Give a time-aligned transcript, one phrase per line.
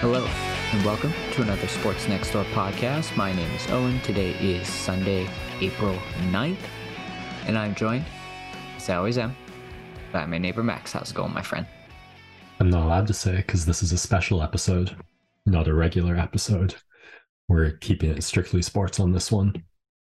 [0.00, 0.24] Hello,
[0.72, 3.14] and welcome to another Sports Next Door podcast.
[3.18, 4.00] My name is Owen.
[4.00, 5.28] Today is Sunday,
[5.60, 5.94] April
[6.30, 6.56] 9th,
[7.46, 8.06] and I'm joined,
[8.78, 9.36] as I always am,
[10.10, 10.92] by my neighbor Max.
[10.92, 11.66] How's it going, my friend?
[12.60, 14.96] I'm not allowed to say because this is a special episode,
[15.44, 16.76] not a regular episode.
[17.48, 19.64] We're keeping it strictly sports on this one.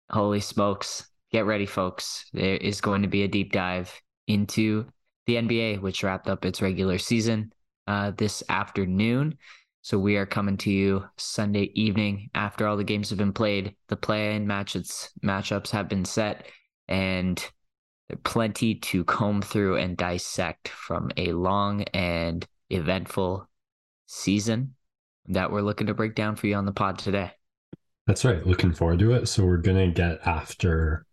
[0.10, 1.08] Holy smokes.
[1.32, 2.26] Get ready, folks.
[2.34, 3.94] There is going to be a deep dive
[4.28, 4.88] into
[5.28, 7.54] the NBA, which wrapped up its regular season
[7.86, 9.38] uh, this afternoon.
[9.84, 13.76] So we are coming to you Sunday evening after all the games have been played.
[13.90, 16.46] The play-in matches matchups have been set,
[16.88, 17.46] and
[18.24, 23.50] plenty to comb through and dissect from a long and eventful
[24.06, 24.76] season
[25.28, 27.32] that we're looking to break down for you on the pod today.
[28.08, 28.48] That's right.
[28.48, 29.28] Looking forward to it.
[29.28, 31.06] So we're gonna get after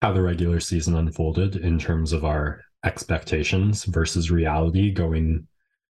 [0.00, 5.46] how the regular season unfolded in terms of our expectations versus reality going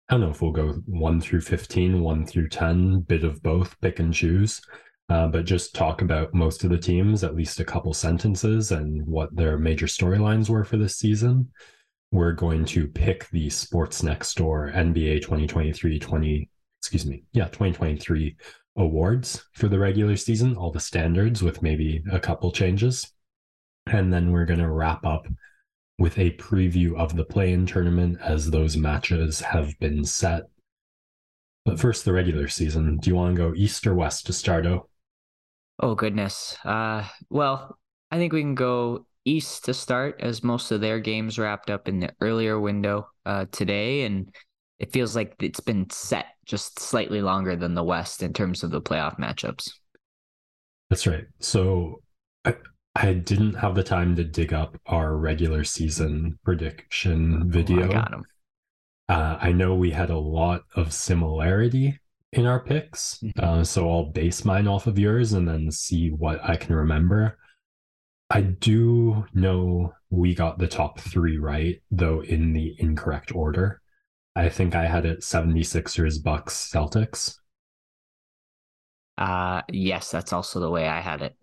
[0.09, 3.79] I don't know if we'll go one through 15, one through 10, bit of both,
[3.81, 4.63] pick and choose.
[5.11, 9.07] Uh, but just talk about most of the teams, at least a couple sentences, and
[9.07, 11.51] what their major storylines were for this season.
[12.11, 18.37] We're going to pick the Sports Next Door NBA 2023 20, excuse me, yeah, 2023
[18.77, 23.13] awards for the regular season, all the standards with maybe a couple changes.
[23.87, 25.27] And then we're going to wrap up
[25.99, 30.45] with a preview of the play in tournament as those matches have been set.
[31.65, 32.99] But first, the regular season.
[32.99, 34.65] Do you want to go east or west to start?
[34.67, 34.89] Oh,
[35.81, 36.57] oh goodness.
[36.65, 37.79] Uh, well,
[38.11, 41.89] I think we can go east to start as most of their games wrapped up
[41.89, 44.05] in the earlier window uh, today.
[44.05, 44.33] And
[44.79, 48.71] it feels like it's been set just slightly longer than the west in terms of
[48.71, 49.71] the playoff matchups.
[50.89, 51.27] That's right.
[51.41, 52.03] So
[52.45, 52.55] I,
[53.01, 57.83] I didn't have the time to dig up our regular season prediction video.
[57.83, 58.25] Oh, I got him.
[59.09, 62.01] Uh, I know we had a lot of similarity
[62.33, 63.41] in our picks, mm-hmm.
[63.41, 67.39] uh, so I'll base mine off of yours and then see what I can remember.
[68.31, 73.81] I do know we got the top three right, though in the incorrect order.
[74.35, 77.37] I think I had it 76ers, Bucks, Celtics.
[79.17, 81.37] Uh yes, that's also the way I had it.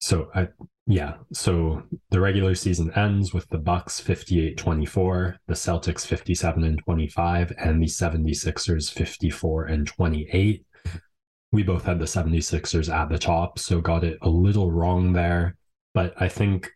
[0.00, 0.48] So I
[0.86, 1.14] yeah.
[1.32, 7.82] So the regular season ends with the Bucks 58-24, the Celtics 57 and 25, and
[7.82, 10.64] the 76ers 54 and 28.
[11.52, 15.56] We both had the 76ers at the top, so got it a little wrong there.
[15.94, 16.70] But I think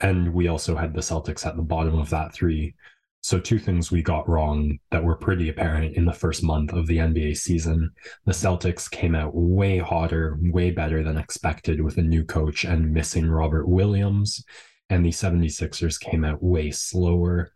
[0.00, 2.74] and we also had the Celtics at the bottom of that three.
[3.22, 6.86] So, two things we got wrong that were pretty apparent in the first month of
[6.86, 7.90] the NBA season.
[8.24, 12.92] The Celtics came out way hotter, way better than expected with a new coach and
[12.92, 14.42] missing Robert Williams.
[14.88, 17.52] And the 76ers came out way slower.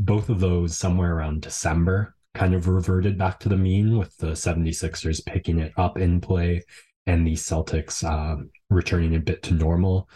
[0.00, 4.28] Both of those, somewhere around December, kind of reverted back to the mean with the
[4.28, 6.62] 76ers picking it up in play
[7.06, 10.08] and the Celtics uh, returning a bit to normal.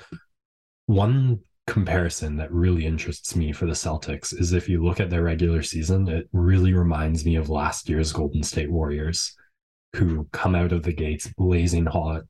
[0.87, 5.23] One comparison that really interests me for the Celtics is if you look at their
[5.23, 9.35] regular season, it really reminds me of last year's Golden State Warriors,
[9.95, 12.23] who come out of the gates blazing hot,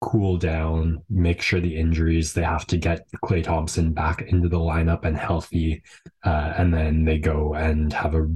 [0.00, 4.58] cool down, make sure the injuries, they have to get Klay Thompson back into the
[4.58, 5.82] lineup and healthy.
[6.24, 8.28] Uh, and then they go and have a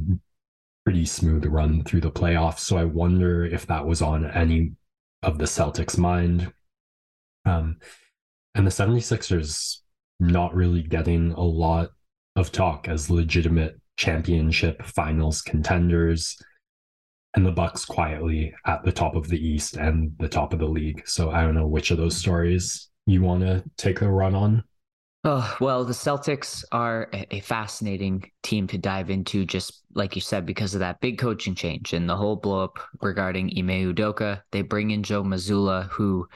[0.85, 2.59] pretty smooth run through the playoffs.
[2.61, 4.73] So I wonder if that was on any
[5.23, 6.53] of the Celtics' mind.
[7.47, 7.79] Um,
[8.55, 9.79] and the 76ers
[10.21, 11.91] not really getting a lot
[12.37, 16.37] of talk as legitimate championship finals contenders.
[17.37, 20.69] And the bucks quietly at the top of the east and the top of the
[20.69, 21.03] league.
[21.07, 24.65] So i don't know which of those stories you want to take a run on.
[25.25, 30.47] Oh well the celtics are a fascinating team to dive into just like you said
[30.47, 34.43] because of that big coaching change and the whole blowup regarding ime udoka.
[34.53, 36.29] They bring in joe mazzulla who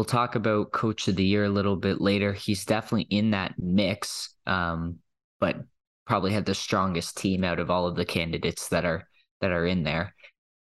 [0.00, 2.32] We'll talk about coach of the year a little bit later.
[2.32, 4.96] He's definitely in that mix, um,
[5.40, 5.56] but
[6.06, 9.06] probably had the strongest team out of all of the candidates that are
[9.42, 10.14] that are in there.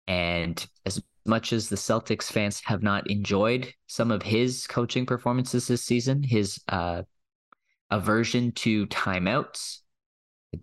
[0.08, 5.68] And as much as the Celtics fans have not enjoyed some of his coaching performances
[5.68, 7.04] this season, his uh,
[7.92, 9.82] aversion to timeouts,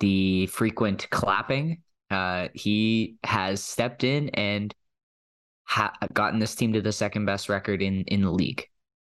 [0.00, 4.75] the frequent clapping, uh, he has stepped in and
[5.64, 8.69] ha- gotten this team to the second best record in in the league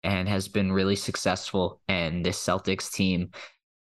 [0.03, 1.81] and has been really successful.
[1.87, 3.31] And this Celtics team,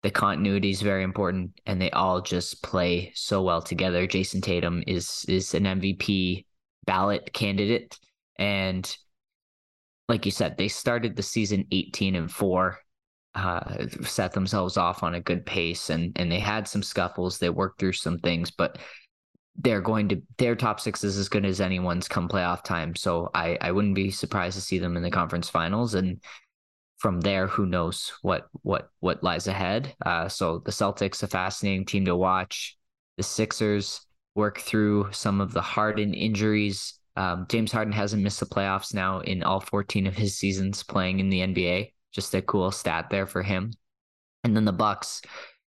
[0.02, 4.06] the continuity is very important, and they all just play so well together.
[4.06, 6.46] Jayson Tatum is is an MVP
[6.87, 7.99] ballot candidate,
[8.38, 8.96] and
[10.08, 12.78] like you said, they started the season eighteen and four.
[13.34, 17.50] Uh, set themselves off on a good pace and and they had some scuffles they
[17.50, 18.78] worked through some things but
[19.58, 22.94] they're going to their top six is as good as anyone's come playoff time.
[22.94, 26.20] So I I wouldn't be surprised to see them in the conference finals and
[26.99, 29.94] from there who knows what what what lies ahead.
[30.05, 32.76] Uh, so the Celtics a fascinating team to watch.
[33.16, 34.00] The Sixers
[34.34, 36.94] work through some of the Harden injuries.
[37.16, 41.19] Um, James Harden hasn't missed the playoffs now in all 14 of his seasons playing
[41.19, 41.93] in the NBA.
[42.12, 43.72] Just a cool stat there for him.
[44.44, 45.20] And then the Bucks,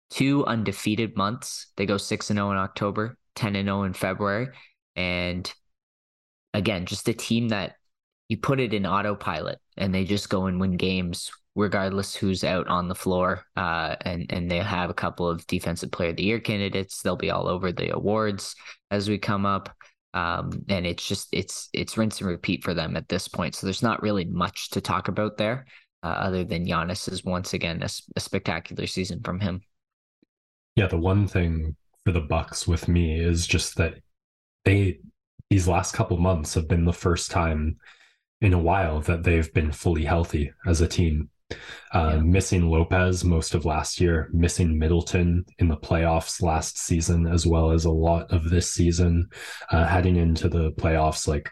[0.09, 1.67] two undefeated months.
[1.75, 4.47] They go 6 and 0 in October, 10 and 0 in February.
[4.95, 5.51] And
[6.53, 7.75] again, just a team that
[8.29, 12.67] you put it in autopilot and they just go and win games regardless who's out
[12.67, 13.43] on the floor.
[13.55, 17.01] Uh, and and they have a couple of defensive player of the year candidates.
[17.01, 18.55] They'll be all over the awards
[18.89, 19.75] as we come up.
[20.13, 23.55] Um, and it's just it's it's rinse and repeat for them at this point.
[23.55, 25.65] So there's not really much to talk about there,
[26.03, 29.61] uh, other than Giannis is once again a, a spectacular season from him.
[30.75, 31.75] Yeah, the one thing
[32.05, 33.95] for the Bucks with me is just that
[34.65, 34.99] they
[35.49, 37.77] these last couple months have been the first time
[38.39, 41.29] in a while that they've been fully healthy as a team.
[41.93, 42.21] Uh, yeah.
[42.21, 47.71] Missing Lopez most of last year, missing Middleton in the playoffs last season, as well
[47.71, 49.27] as a lot of this season.
[49.69, 51.51] Uh, heading into the playoffs, like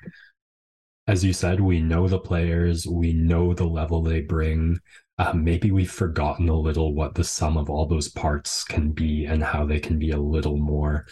[1.07, 4.80] as you said, we know the players, we know the level they bring.
[5.19, 9.25] Uh, maybe we've forgotten a little what the sum of all those parts can be
[9.25, 11.06] and how they can be a little more.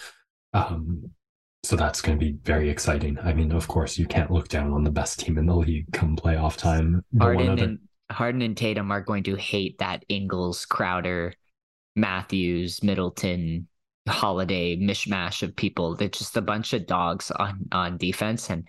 [0.53, 1.11] Um,
[1.63, 3.19] so that's going to be very exciting.
[3.21, 5.91] I mean, of course, you can't look down on the best team in the league
[5.91, 7.03] come playoff time.
[7.19, 7.63] Harden other...
[7.63, 11.33] and Harden and Tatum are going to hate that Ingles, Crowder,
[11.97, 13.67] Matthews, Middleton,
[14.07, 15.95] Holiday mishmash of people.
[15.95, 18.65] They're just a bunch of dogs on on defense and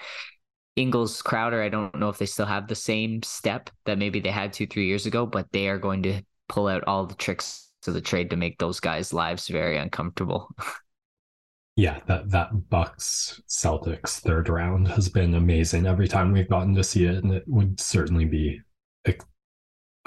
[0.78, 4.30] Ingles, Crowder, I don't know if they still have the same step that maybe they
[4.30, 7.68] had two, three years ago, but they are going to pull out all the tricks
[7.82, 10.48] to the trade to make those guys' lives very uncomfortable.
[11.76, 16.84] yeah, that that Bucks Celtics third round has been amazing every time we've gotten to
[16.84, 18.60] see it, and it would certainly be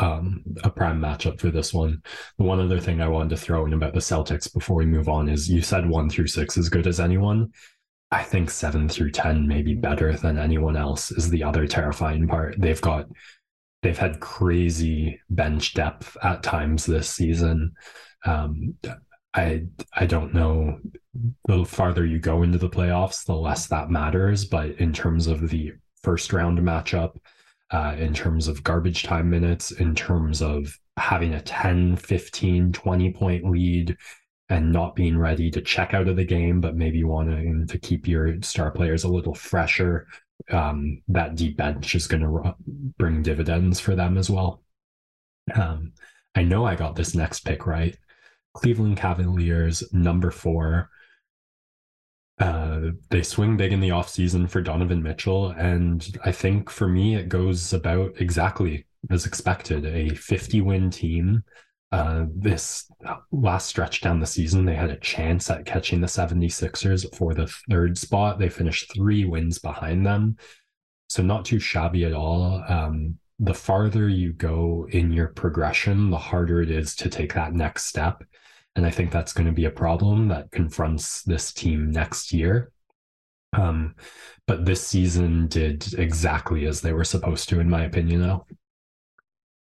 [0.02, 2.02] um, a prime matchup for this one.
[2.38, 5.08] The one other thing I wanted to throw in about the Celtics before we move
[5.08, 7.52] on is you said one through six as good as anyone.
[8.12, 12.56] I think seven through 10 maybe better than anyone else, is the other terrifying part.
[12.58, 13.08] They've got,
[13.82, 17.74] they've had crazy bench depth at times this season.
[18.26, 18.76] Um,
[19.34, 19.64] I
[19.94, 20.80] I don't know.
[21.48, 24.46] The farther you go into the playoffs, the less that matters.
[24.46, 25.72] But in terms of the
[26.04, 27.16] first round matchup,
[27.72, 33.14] uh, in terms of garbage time minutes, in terms of having a 10, 15, 20
[33.14, 33.96] point lead
[34.52, 38.06] and not being ready to check out of the game, but maybe wanting to keep
[38.06, 40.08] your star players a little fresher.
[40.50, 42.54] Um, that deep bench is going to
[42.98, 44.62] bring dividends for them as well.
[45.56, 45.94] Um,
[46.36, 47.98] I know I got this next pick right.
[48.54, 50.90] Cleveland Cavaliers, number four.
[52.38, 55.52] Uh, they swing big in the offseason for Donovan Mitchell.
[55.52, 61.46] And I think for me, it goes about exactly as expected a 50 win team
[61.92, 62.90] uh, this
[63.32, 67.48] last stretch down the season, they had a chance at catching the 76ers for the
[67.70, 68.40] third spot.
[68.40, 70.38] They finished three wins behind them.
[71.10, 72.64] So, not too shabby at all.
[72.68, 77.54] Um, the farther you go in your progression, the harder it is to take that
[77.54, 78.24] next step.
[78.76, 82.72] And I think that's going to be a problem that confronts this team next year.
[83.52, 83.96] Um,
[84.48, 88.46] but this season did exactly as they were supposed to, in my opinion, though.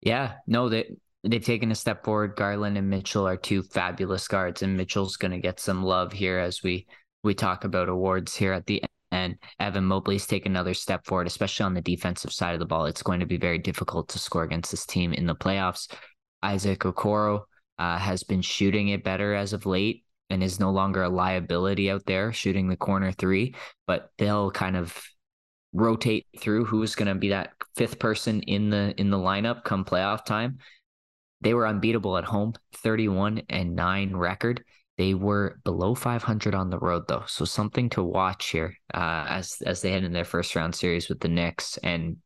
[0.01, 0.97] Yeah, no, they
[1.27, 2.37] they've taken a step forward.
[2.37, 6.39] Garland and Mitchell are two fabulous guards, and Mitchell's going to get some love here
[6.39, 6.87] as we
[7.23, 9.37] we talk about awards here at the end.
[9.59, 12.87] Evan Mobley's taken another step forward, especially on the defensive side of the ball.
[12.87, 15.93] It's going to be very difficult to score against this team in the playoffs.
[16.43, 17.43] Isaac Okoro
[17.79, 21.91] uh, has been shooting it better as of late and is no longer a liability
[21.91, 23.55] out there shooting the corner three,
[23.87, 24.97] but they'll kind of
[25.73, 29.85] rotate through who's going to be that fifth person in the in the lineup come
[29.85, 30.59] playoff time
[31.41, 34.65] they were unbeatable at home, 31 and 9 record.
[34.97, 39.61] They were below 500 on the road though, so something to watch here uh, as
[39.65, 42.17] as they head in their first round series with the Knicks and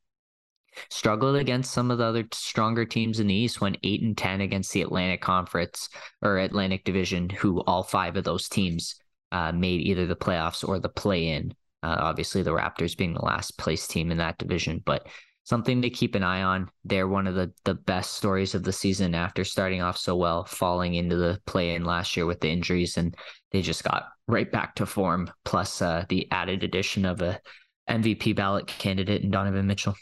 [0.89, 3.61] struggled against some of the other stronger teams in the East.
[3.61, 5.89] Went eight and 10 against the Atlantic Conference
[6.23, 8.95] or Atlantic Division, who all five of those teams
[9.33, 11.53] uh, made either the playoffs or the play in.
[11.83, 15.09] Uh, obviously, the Raptors being the last place team in that division, but
[15.51, 16.71] something to keep an eye on.
[16.85, 20.45] They're one of the the best stories of the season after starting off so well,
[20.45, 23.17] falling into the play in last year with the injuries, and
[23.51, 25.29] they just got right back to form.
[25.45, 27.41] Plus uh, the added addition of a
[27.89, 29.97] MVP ballot candidate in Donovan Mitchell.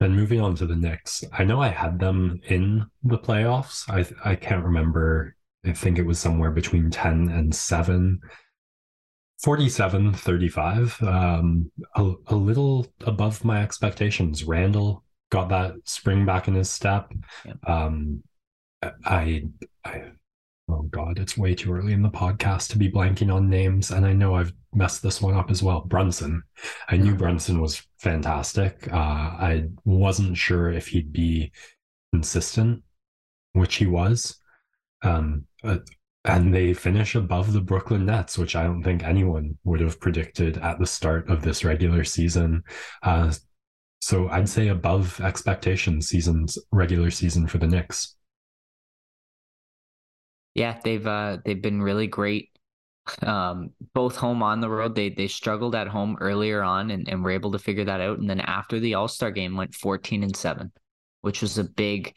[0.00, 3.90] And moving on to the Knicks, I know I had them in the playoffs.
[3.90, 5.34] I I can't remember.
[5.64, 8.20] I think it was somewhere between ten and seven.
[9.42, 14.44] 47 35 um a, a little above my expectations.
[14.44, 17.12] Randle got that spring back in his step.
[17.44, 17.54] Yeah.
[17.66, 18.22] um
[19.04, 19.42] i
[19.84, 20.02] i
[20.68, 24.04] oh god it's way too early in the podcast to be blanking on names and
[24.04, 25.80] i know i've messed this one up as well.
[25.80, 26.42] Brunson.
[26.88, 27.18] I knew mm-hmm.
[27.18, 28.88] brunson was fantastic.
[28.92, 31.52] Uh i wasn't sure if he'd be
[32.12, 32.82] consistent
[33.52, 34.38] which he was.
[35.02, 35.46] Um
[36.26, 40.58] and they finish above the Brooklyn Nets, which I don't think anyone would have predicted
[40.58, 42.62] at the start of this regular season.
[43.02, 43.32] Uh,
[44.00, 48.14] so I'd say above expectation seasons regular season for the Knicks.
[50.54, 52.50] Yeah, they've uh, they've been really great.
[53.22, 54.94] Um, both home on the road.
[54.94, 58.18] They they struggled at home earlier on and, and were able to figure that out.
[58.18, 60.72] And then after the All Star game, went fourteen and seven,
[61.20, 62.16] which was a big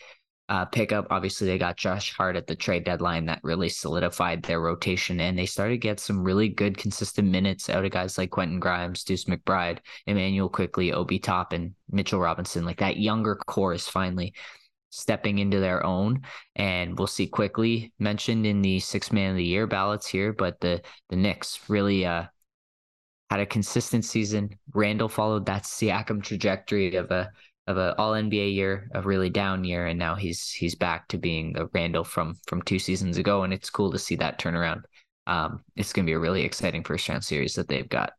[0.49, 1.07] uh, pickup.
[1.11, 5.37] Obviously, they got Josh Hart at the trade deadline that really solidified their rotation, and
[5.37, 9.03] they started to get some really good, consistent minutes out of guys like Quentin Grimes,
[9.03, 9.77] Deuce McBride,
[10.07, 12.65] Immanuel Quickley, Obi Toppin, Mitchell Robinson.
[12.65, 14.33] Like that younger core is finally
[14.89, 16.23] stepping into their own,
[16.55, 20.33] and we'll see Quickley mentioned in the six man of the year ballots here.
[20.33, 22.25] But the the Knicks really uh,
[23.29, 24.57] had a consistent season.
[24.73, 27.31] Randle followed that Siakam trajectory of a
[27.69, 31.19] of an All NBA year, a really down year, and now he's he's back to
[31.19, 34.81] being the Randle from from two seasons ago, and it's cool to see that turnaround.
[35.27, 38.13] Um, it's going to be a really exciting first round series that they've got.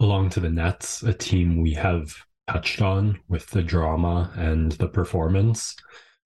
[0.00, 2.12] Along to the Nets, a team we have
[2.48, 5.76] touched on with the drama and the performance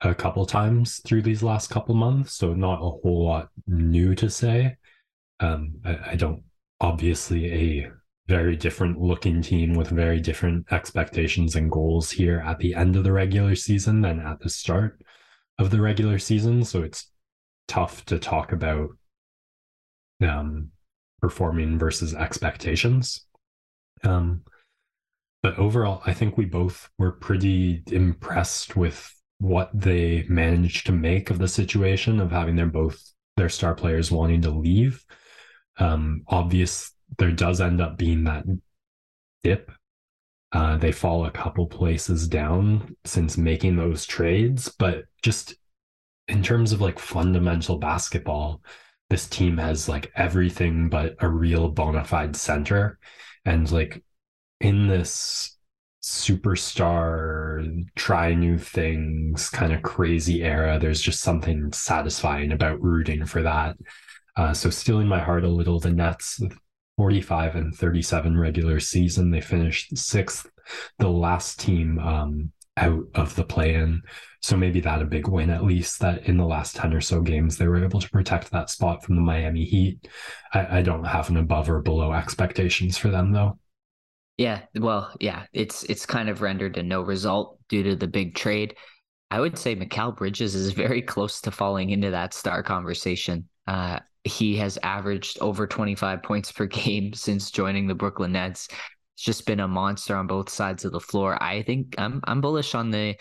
[0.01, 4.31] a couple times through these last couple months, so not a whole lot new to
[4.31, 4.79] say.
[5.41, 6.43] Um, I, I don't
[6.81, 7.91] obviously a
[8.29, 13.03] very different looking team with very different expectations and goals here at the end of
[13.03, 15.01] the regular season than at the start
[15.59, 16.63] of the regular season.
[16.63, 17.11] So it's
[17.67, 18.91] tough to talk about
[20.23, 20.69] um,
[21.23, 23.25] performing versus expectations.
[24.05, 24.43] Um,
[25.43, 31.31] but overall, I think we both were pretty impressed with what they managed to make
[31.31, 33.01] of the situation of having their both
[33.37, 35.05] their star players wanting to leave.
[35.79, 38.45] Um, obvious there does end up being that
[39.43, 39.71] dip.
[40.53, 45.55] Uh, they fall a couple places down since making those trades, but just
[46.29, 48.63] in terms of like fundamental basketball,
[49.11, 52.99] this team has like everything but a real bona fide center.
[53.45, 54.03] And like
[54.61, 55.59] in this
[56.03, 63.43] superstar, try new things kind of crazy era, there's just something satisfying about rooting for
[63.43, 63.77] that.
[64.37, 66.41] Uh, so, stealing my heart a little, the Nets
[66.99, 69.31] 45 and 37 regular season.
[69.31, 70.51] They finished sixth,
[70.99, 74.03] the last team um, out of the play in.
[74.43, 77.21] So maybe that a big win, at least that in the last 10 or so
[77.21, 80.09] games, they were able to protect that spot from the Miami Heat.
[80.53, 83.61] I, I don't have an above or below expectations for them, though.
[84.37, 88.35] Yeah, well, yeah, it's it's kind of rendered a no result due to the big
[88.35, 88.75] trade.
[89.31, 93.49] I would say Mikal Bridges is very close to falling into that star conversation.
[93.69, 98.69] Uh, he has averaged over 25 points per game since joining the Brooklyn Nets.
[99.15, 101.41] It's just been a monster on both sides of the floor.
[101.43, 103.15] I think I'm I'm bullish on the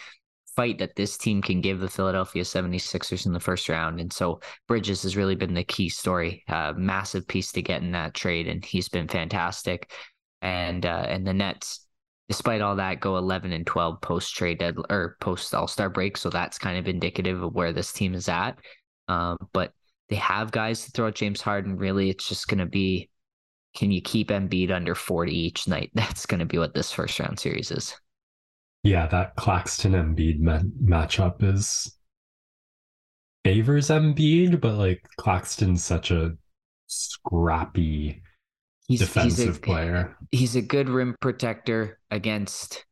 [0.56, 4.00] fight that this team can give the Philadelphia 76ers in the first round.
[4.00, 7.92] And so Bridges has really been the key story, uh, massive piece to get in
[7.92, 8.48] that trade.
[8.48, 9.92] And he's been fantastic.
[10.42, 11.86] And, uh, and the Nets,
[12.27, 16.18] despite all that, go 11 and 12 post trade dead or post All Star break.
[16.18, 18.58] So that's kind of indicative of where this team is at.
[19.08, 19.74] Um, but
[20.09, 21.77] they have guys to throw at James Harden.
[21.77, 23.09] Really, it's just going to be
[23.75, 25.91] can you keep Embiid under 40 each night?
[25.95, 27.95] That's going to be what this first round series is.
[28.83, 31.95] Yeah, that Claxton Embiid ma- matchup is
[33.43, 36.31] favors Embiid, but like Claxton's such a
[36.87, 38.21] scrappy
[38.87, 40.17] he's, defensive he's a, player.
[40.31, 42.85] He's a good rim protector against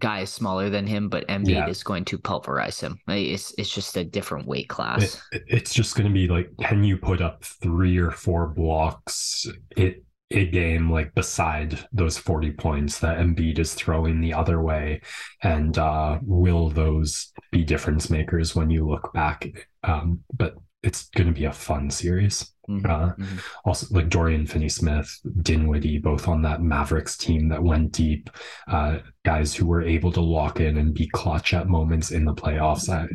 [0.00, 1.68] guys smaller than him, but Embiid yeah.
[1.68, 2.98] is going to pulverize him.
[3.08, 5.22] It's it's just a different weight class.
[5.32, 9.46] It, it's just going to be like, can you put up three or four blocks
[9.76, 15.00] it a game like beside those 40 points that Embiid is throwing the other way?
[15.42, 19.68] And uh, will those be difference makers when you look back?
[19.82, 22.52] Um, but it's going to be a fun series.
[22.70, 22.86] Mm-hmm.
[22.86, 23.38] Uh, mm-hmm.
[23.64, 28.30] Also, like Dorian Finney-Smith, Dinwiddie, both on that Mavericks team that went deep.
[28.68, 32.34] Uh, guys who were able to lock in and be clutch at moments in the
[32.34, 32.88] playoffs.
[32.88, 33.08] I,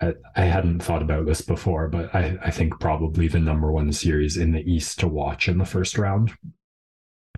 [0.00, 3.92] I, I hadn't thought about this before, but I, I think probably the number one
[3.92, 6.32] series in the East to watch in the first round.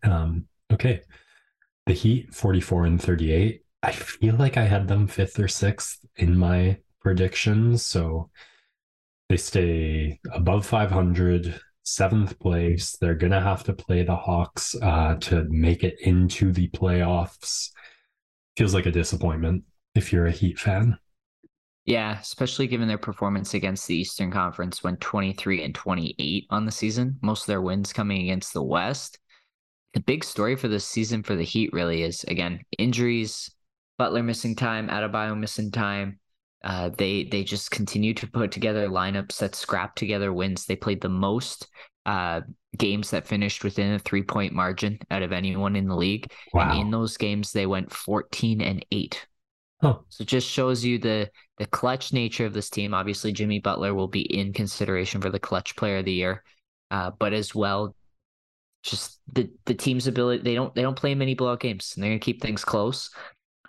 [0.03, 1.01] Um, okay,
[1.87, 3.65] the Heat, forty-four and thirty-eight.
[3.83, 8.29] I feel like I had them fifth or sixth in my predictions, so
[9.31, 12.97] they stay above 500, seventh place.
[13.01, 17.71] They're going to have to play the Hawks uh, to make it into the playoffs.
[18.57, 19.63] Feels like a disappointment
[19.95, 20.99] if you're a Heat fan.
[21.85, 26.73] Yeah, especially given their performance against the Eastern Conference, went 23 and 28 on the
[26.73, 29.21] season, most of their wins coming against the West.
[29.95, 33.49] The big story for this season for the Heat really is again injuries,
[33.97, 36.20] Butler missing time, Adebayo missing time.
[36.63, 40.67] Uh, they they just continue to put together lineups that scrap together wins.
[40.67, 41.69] They played the most
[42.07, 42.43] uh,
[42.77, 46.31] games that finished within a three point margin out of anyone in the league.
[46.53, 46.71] Wow.
[46.71, 49.27] And in those games, they went 14 and eight.
[49.83, 49.99] Huh.
[50.11, 52.93] So it just shows you the the clutch nature of this team.
[52.93, 56.43] Obviously, Jimmy Butler will be in consideration for the clutch player of the year,
[56.91, 57.95] uh, but as well,
[58.83, 60.43] just the the team's ability.
[60.43, 63.11] They don't they don't play many blowout games, and they're gonna keep things close.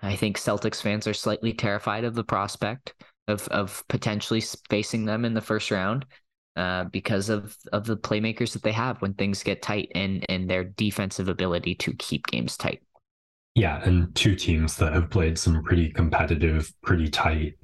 [0.02, 2.94] I think Celtics fans are slightly terrified of the prospect
[3.28, 6.06] of of potentially facing them in the first round
[6.56, 10.50] uh, because of of the playmakers that they have when things get tight and and
[10.50, 12.82] their defensive ability to keep games tight.
[13.56, 17.56] Yeah, and two teams that have played some pretty competitive, pretty tight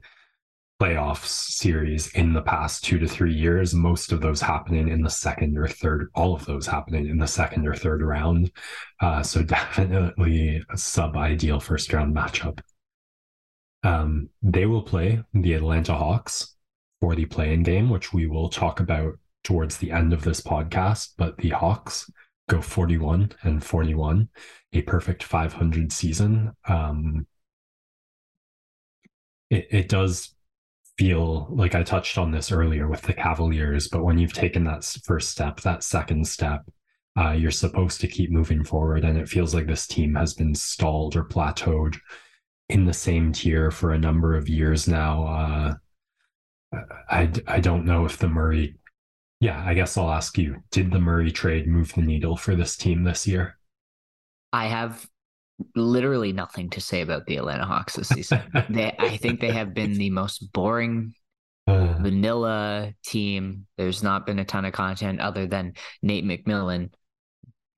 [0.80, 3.74] playoffs series in the past two to three years.
[3.74, 7.28] Most of those happening in the second or third, all of those happening in the
[7.28, 8.52] second or third round.
[9.02, 12.60] Uh, so definitely a sub ideal first round matchup.
[13.84, 16.56] Um, they will play the Atlanta Hawks
[17.00, 21.14] for the play-in game, which we will talk about towards the end of this podcast.
[21.18, 22.10] But the Hawks
[22.50, 24.30] go 41 and 41,
[24.74, 26.54] a perfect 500 season.
[26.68, 27.28] Um,
[29.50, 30.36] it, it does
[30.98, 34.84] feel like I touched on this earlier with the Cavaliers, but when you've taken that
[35.04, 36.62] first step, that second step,
[37.18, 39.04] uh, you're supposed to keep moving forward.
[39.04, 41.98] And it feels like this team has been stalled or plateaued
[42.70, 45.26] in the same tier for a number of years now.
[45.28, 45.74] Uh,
[47.10, 48.76] I, I don't know if the Murray,
[49.40, 52.76] yeah, I guess I'll ask you, did the Murray trade move the needle for this
[52.76, 53.58] team this year?
[54.52, 55.08] I have
[55.76, 58.42] literally nothing to say about the Atlanta Hawks this season.
[58.70, 61.14] they, I think they have been the most boring
[61.68, 63.66] uh, vanilla team.
[63.78, 66.92] There's not been a ton of content other than Nate McMillan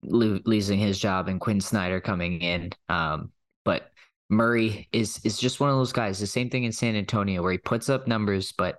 [0.04, 2.72] lo- losing his job and Quinn Snyder coming in.
[2.90, 3.32] Um,
[3.66, 3.92] but
[4.30, 6.20] Murray is is just one of those guys.
[6.20, 8.78] The same thing in San Antonio where he puts up numbers, but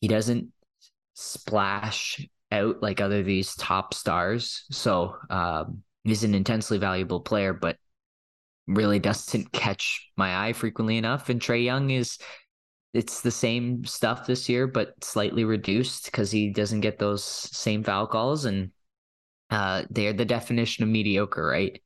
[0.00, 0.48] he doesn't
[1.14, 4.64] splash out like other these top stars.
[4.70, 7.76] So um, he's an intensely valuable player, but
[8.74, 11.28] really doesn't catch my eye frequently enough.
[11.28, 12.18] And Trae Young is
[12.92, 17.84] it's the same stuff this year, but slightly reduced because he doesn't get those same
[17.84, 18.44] foul calls.
[18.44, 18.70] And
[19.50, 21.80] uh, they're the definition of mediocre, right?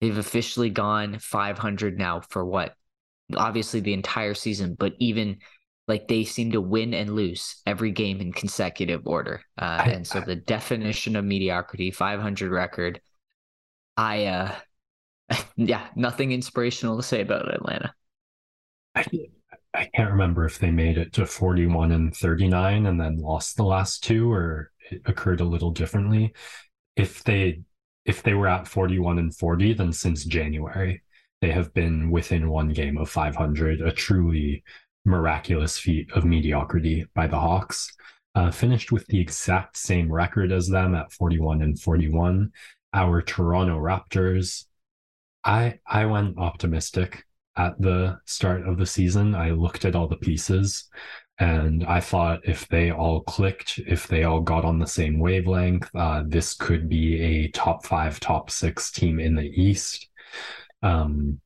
[0.00, 2.74] They've officially gone 500 now for what?
[3.36, 5.38] Obviously, the entire season, but even
[5.88, 9.42] like they seem to win and lose every game in consecutive order.
[9.58, 13.00] Uh, and so the definition of mediocrity, 500 record.
[13.96, 14.54] I uh
[15.56, 17.94] yeah, nothing inspirational to say about Atlanta.
[18.94, 19.04] I,
[19.74, 23.64] I can't remember if they made it to 41 and 39 and then lost the
[23.64, 26.34] last two or it occurred a little differently.
[26.96, 27.62] If they
[28.04, 31.02] if they were at 41 and 40 then since January
[31.40, 34.62] they have been within one game of 500, a truly
[35.04, 37.92] miraculous feat of mediocrity by the Hawks.
[38.34, 42.50] Uh, finished with the exact same record as them at 41 and 41.
[42.94, 44.66] Our Toronto Raptors
[45.44, 47.24] I I went optimistic
[47.56, 49.34] at the start of the season.
[49.34, 50.88] I looked at all the pieces
[51.38, 55.88] and I thought if they all clicked, if they all got on the same wavelength,
[55.94, 60.08] uh, this could be a top five, top six team in the East.
[60.82, 61.40] Um,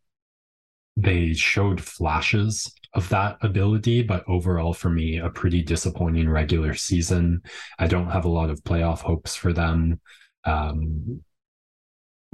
[0.96, 7.42] they showed flashes of that ability, but overall, for me, a pretty disappointing regular season.
[7.78, 10.00] I don't have a lot of playoff hopes for them.
[10.44, 11.22] Um,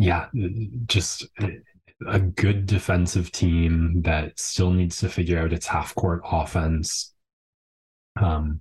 [0.02, 0.26] yeah,
[0.86, 1.24] just
[2.08, 7.14] a good defensive team that still needs to figure out its half court offense.
[8.16, 8.60] Um,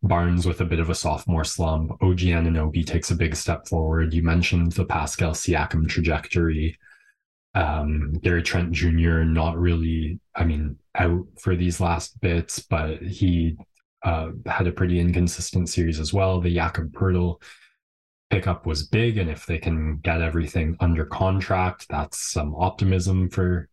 [0.00, 1.90] Barnes with a bit of a sophomore slump.
[2.00, 4.14] OG Anunoby takes a big step forward.
[4.14, 6.78] You mentioned the Pascal Siakam trajectory.
[7.56, 9.24] Um, Gary Trent Jr.
[9.24, 13.56] not really, I mean, out for these last bits, but he
[14.04, 16.40] uh, had a pretty inconsistent series as well.
[16.40, 17.40] The Jakob Poeltl
[18.30, 19.18] pickup was big.
[19.18, 23.68] And if they can get everything under contract, that's some optimism for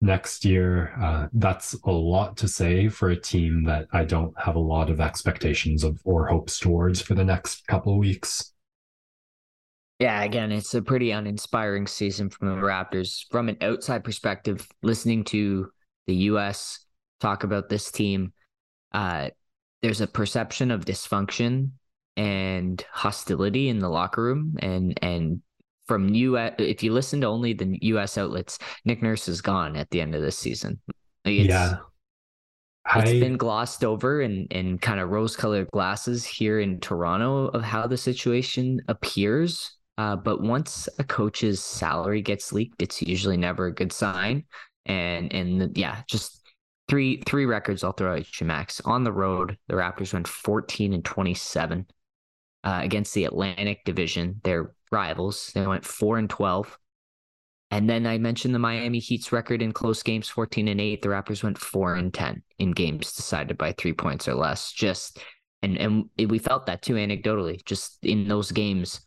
[0.00, 0.94] next year.
[1.00, 4.90] Uh, that's a lot to say for a team that I don't have a lot
[4.90, 8.52] of expectations of or hopes towards for the next couple weeks.
[10.00, 13.24] Yeah, again, it's a pretty uninspiring season from the Raptors.
[13.30, 15.70] From an outside perspective, listening to
[16.06, 16.80] the US
[17.20, 18.32] talk about this team,
[18.92, 19.30] uh,
[19.82, 21.70] there's a perception of dysfunction
[22.16, 25.40] and hostility in the locker room and and
[25.86, 29.90] from you if you listen to only the US outlets Nick Nurse is gone at
[29.90, 30.80] the end of this season.
[31.24, 31.76] It's, yeah.
[32.96, 33.20] It's I...
[33.20, 37.86] been glossed over in in kind of rose colored glasses here in Toronto of how
[37.86, 39.76] the situation appears.
[39.96, 44.44] Uh, but once a coach's salary gets leaked, it's usually never a good sign.
[44.86, 46.42] And and yeah, just
[46.88, 48.80] three three records I'll throw at you, Max.
[48.84, 51.86] On the road, the Raptors went 14 and 27
[52.64, 55.52] uh, against the Atlantic Division, their rivals.
[55.54, 56.78] They went four and 12.
[57.70, 61.02] And then I mentioned the Miami Heat's record in close games, 14 and 8.
[61.02, 64.72] The Raptors went 4 and 10 in games decided by three points or less.
[64.72, 65.18] Just
[65.62, 69.00] and and we felt that too anecdotally, just in those games,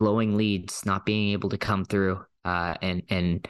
[0.00, 2.22] blowing leads, not being able to come through.
[2.44, 3.48] Uh, and and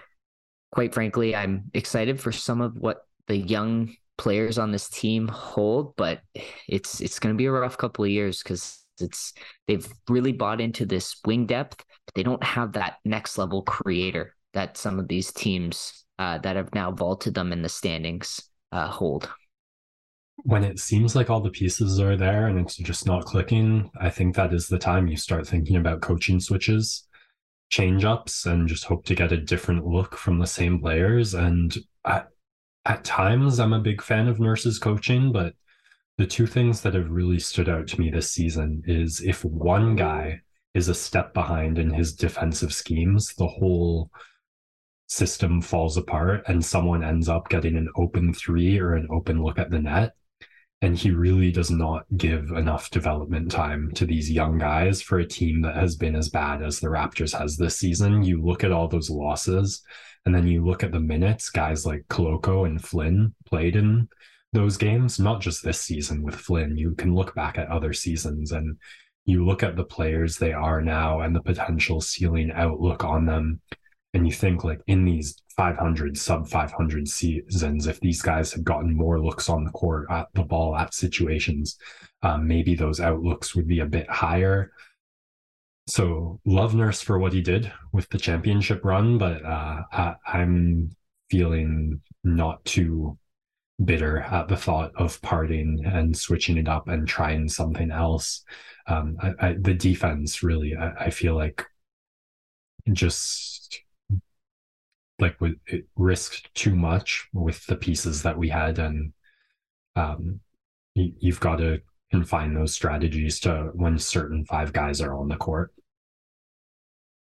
[0.70, 5.96] quite frankly, I'm excited for some of what the young players on this team hold,
[5.96, 6.20] but
[6.68, 9.32] it's it's going to be a rough couple of years because it's
[9.66, 14.34] they've really bought into this wing depth, but they don't have that next level creator
[14.52, 18.40] that some of these teams uh, that have now vaulted them in the standings
[18.72, 19.28] uh, hold.
[20.36, 24.10] When it seems like all the pieces are there and it's just not clicking, I
[24.10, 27.06] think that is the time you start thinking about coaching switches,
[27.70, 31.34] change ups, and just hope to get a different look from the same players.
[31.34, 32.28] And at,
[32.84, 35.54] at times, I'm a big fan of Nurse's coaching, but
[36.16, 39.96] the two things that have really stood out to me this season is if one
[39.96, 40.40] guy
[40.74, 44.10] is a step behind in his defensive schemes, the whole
[45.06, 49.58] system falls apart and someone ends up getting an open three or an open look
[49.58, 50.14] at the net.
[50.82, 55.26] And he really does not give enough development time to these young guys for a
[55.26, 58.22] team that has been as bad as the Raptors has this season.
[58.22, 59.82] You look at all those losses,
[60.26, 64.08] and then you look at the minutes guys like Koloko and Flynn played in
[64.54, 66.78] those games, not just this season with Flynn.
[66.78, 68.78] You can look back at other seasons and
[69.26, 73.60] you look at the players they are now and the potential ceiling outlook on them
[74.12, 78.94] and you think like in these 500 sub 500 seasons if these guys had gotten
[78.94, 81.76] more looks on the court at the ball at situations
[82.22, 84.72] um, maybe those outlooks would be a bit higher
[85.86, 90.94] so love nurse for what he did with the championship run but uh, I, i'm
[91.30, 93.18] feeling not too
[93.82, 98.44] bitter at the thought of parting and switching it up and trying something else.
[98.86, 101.64] Um, I, I, the defense really I, I feel like
[102.92, 103.80] just
[105.18, 109.12] like with, it risked too much with the pieces that we had and
[109.96, 110.40] um,
[110.94, 115.36] you, you've got to confine those strategies to when certain five guys are on the
[115.36, 115.72] court.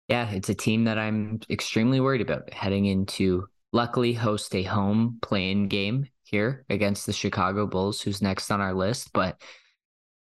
[0.08, 5.18] Yeah it's a team that i'm extremely worried about heading into luckily host a home
[5.22, 9.40] playing game here against the chicago bulls who's next on our list but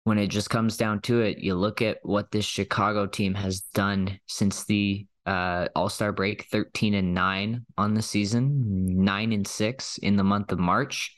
[0.05, 3.59] when it just comes down to it you look at what this chicago team has
[3.73, 9.45] done since the uh, All Star break, thirteen and nine on the season, nine and
[9.45, 11.13] six in the month of March,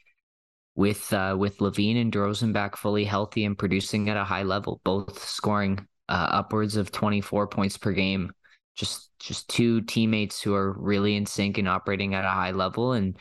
[0.75, 4.81] with uh, with LaVine and DeRozan back fully healthy and producing at a high level,
[4.83, 8.31] both scoring uh, upwards of twenty four points per game.
[8.75, 12.93] Just just two teammates who are really in sync and operating at a high level.
[12.93, 13.15] And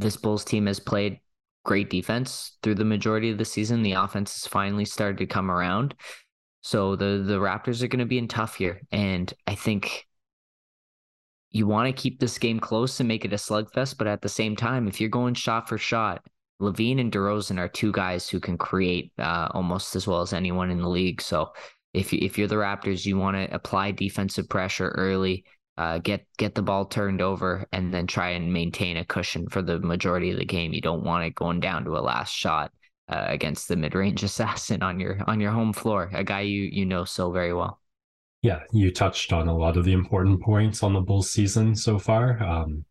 [0.00, 1.20] this Bulls team has played
[1.64, 3.82] great defense through the majority of the season.
[3.82, 5.94] The offense has finally started to come around.
[6.62, 10.06] So the the Raptors are going to be in tough here, and I think
[11.50, 14.28] you want to keep this game close and make it a slugfest, but at the
[14.28, 16.24] same time, if you're going shot for shot,
[16.60, 20.70] LaVine and DeRozan are two guys who can create uh, almost as well as anyone
[20.70, 21.20] in the league.
[21.20, 21.52] So
[21.92, 25.44] if you, if you're the Raptors, you want to apply defensive pressure early,
[25.80, 29.62] uh, get get the ball turned over, and then try and maintain a cushion for
[29.62, 30.74] the majority of the game.
[30.74, 32.70] You don't want it going down to a last shot
[33.08, 36.64] uh, against the mid range assassin on your on your home floor, a guy you
[36.70, 37.80] you know so very well.
[38.42, 41.98] Yeah, you touched on a lot of the important points on the Bulls season so
[41.98, 42.42] far.
[42.42, 42.84] Um,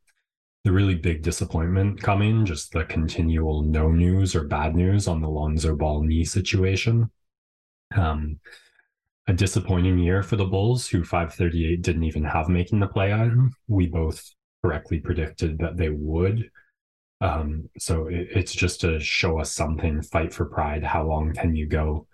[0.64, 5.30] the really big disappointment coming, just the continual no news or bad news on the
[5.30, 7.12] Lonzo Ball knee situation.
[7.96, 8.40] Um,
[9.30, 13.54] a disappointing year for the Bulls, who 538 didn't even have making the play on.
[13.68, 14.30] We both
[14.62, 16.50] correctly predicted that they would.
[17.22, 20.84] Um, so it, it's just to show us something, fight for pride.
[20.84, 22.08] How long can you go?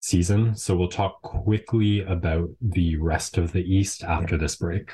[0.00, 0.54] season.
[0.54, 4.92] So we'll talk quickly about the rest of the East after this break.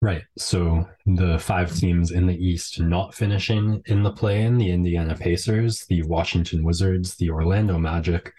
[0.00, 0.22] Right.
[0.36, 5.14] So the five teams in the East not finishing in the play in the Indiana
[5.14, 8.32] Pacers, the Washington Wizards, the Orlando Magic,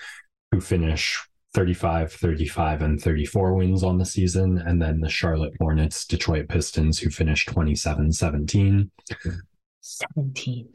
[0.52, 1.20] who finish
[1.56, 7.00] 35, 35, and 34 wins on the season, and then the Charlotte Hornets, Detroit Pistons,
[7.00, 8.92] who finished 27, 17.
[9.80, 10.70] 17.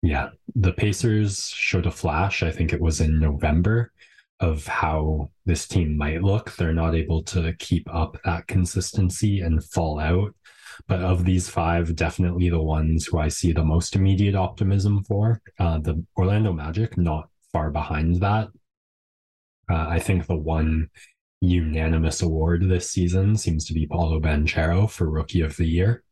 [0.00, 0.30] Yeah.
[0.56, 2.42] The Pacers showed a flash.
[2.42, 3.92] I think it was in November
[4.40, 6.56] of how this team might look.
[6.56, 10.34] They're not able to keep up that consistency and fall out.
[10.88, 15.42] But of these five, definitely the ones who I see the most immediate optimism for.
[15.58, 18.48] Uh, the Orlando Magic, not far behind that.
[19.72, 20.90] Uh, I think the one
[21.40, 26.04] unanimous award this season seems to be Paolo Banchero for Rookie of the Year.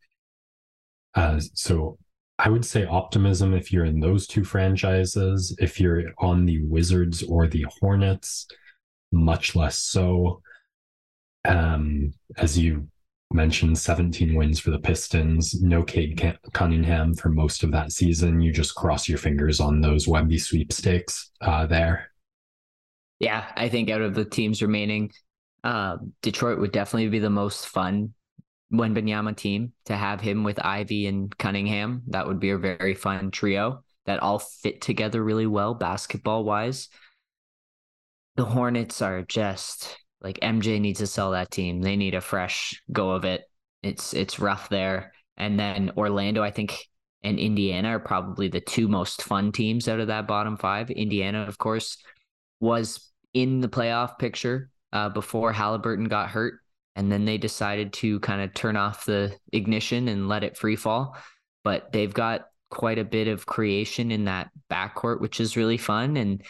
[1.13, 1.97] Uh, so
[2.39, 5.55] I would say optimism if you're in those two franchises.
[5.59, 8.47] If you're on the Wizards or the Hornets,
[9.11, 10.41] much less so.
[11.45, 12.87] Um, as you
[13.31, 15.61] mentioned, 17 wins for the Pistons.
[15.61, 18.41] No Cade Cunningham for most of that season.
[18.41, 22.10] You just cross your fingers on those Wemby sweepstakes uh, there.
[23.21, 25.11] Yeah, I think out of the teams remaining,
[25.63, 28.15] uh, Detroit would definitely be the most fun
[28.73, 32.01] Wembanyama team to have him with Ivey and Cunningham.
[32.07, 36.89] That would be a very fun trio that all fit together really well basketball wise.
[38.37, 41.79] The Hornets are just like MJ needs to sell that team.
[41.79, 43.43] They need a fresh go of it.
[43.83, 45.13] It's it's rough there.
[45.37, 46.75] And then Orlando, I think,
[47.21, 50.89] and Indiana are probably the two most fun teams out of that bottom five.
[50.89, 51.97] Indiana, of course,
[52.59, 56.55] was in the playoff picture uh, before Halliburton got hurt
[56.95, 60.75] and then they decided to kind of turn off the ignition and let it free
[60.75, 61.15] fall.
[61.63, 66.17] But they've got quite a bit of creation in that backcourt, which is really fun.
[66.17, 66.43] And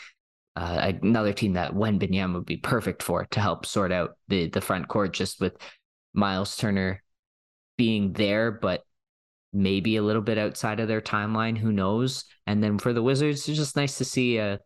[0.56, 4.62] uh, another team that Wembanyama would be perfect for to help sort out the the
[4.62, 5.54] front court, just with
[6.13, 7.04] Miles Turner
[7.78, 8.84] being there, but
[9.54, 11.58] maybe a little bit outside of their timeline.
[11.58, 12.26] Who knows?
[12.48, 14.60] And then for the Wizards, it's just nice to see a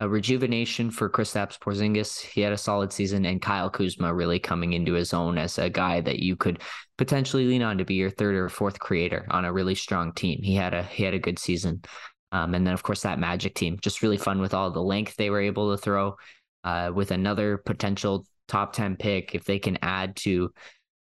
[0.00, 2.20] a rejuvenation for Kristaps Porzingis.
[2.20, 5.68] He had a solid season, and Kyle Kuzma really coming into his own as a
[5.68, 6.62] guy that you could
[6.96, 10.40] potentially lean on to be your third or fourth creator on a really strong team.
[10.42, 11.82] He had a he had a good season,
[12.30, 15.16] um, and then of course that Magic team, just really fun with all the length
[15.16, 16.16] they were able to throw,
[16.64, 20.52] uh, with another potential top ten pick if they can add to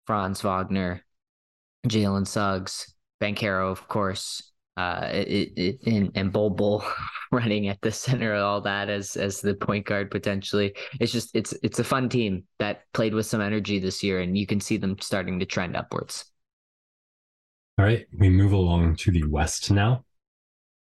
[0.05, 1.03] Franz Wagner,
[1.87, 5.23] Jalen Suggs, Banchero, of course, uh,
[5.85, 6.83] and, and Bol Bol
[7.31, 10.73] running at the center of all that as as the point guard potentially.
[10.99, 14.37] It's just it's it's a fun team that played with some energy this year, and
[14.37, 16.25] you can see them starting to trend upwards.
[17.77, 20.05] All right, we move along to the West now.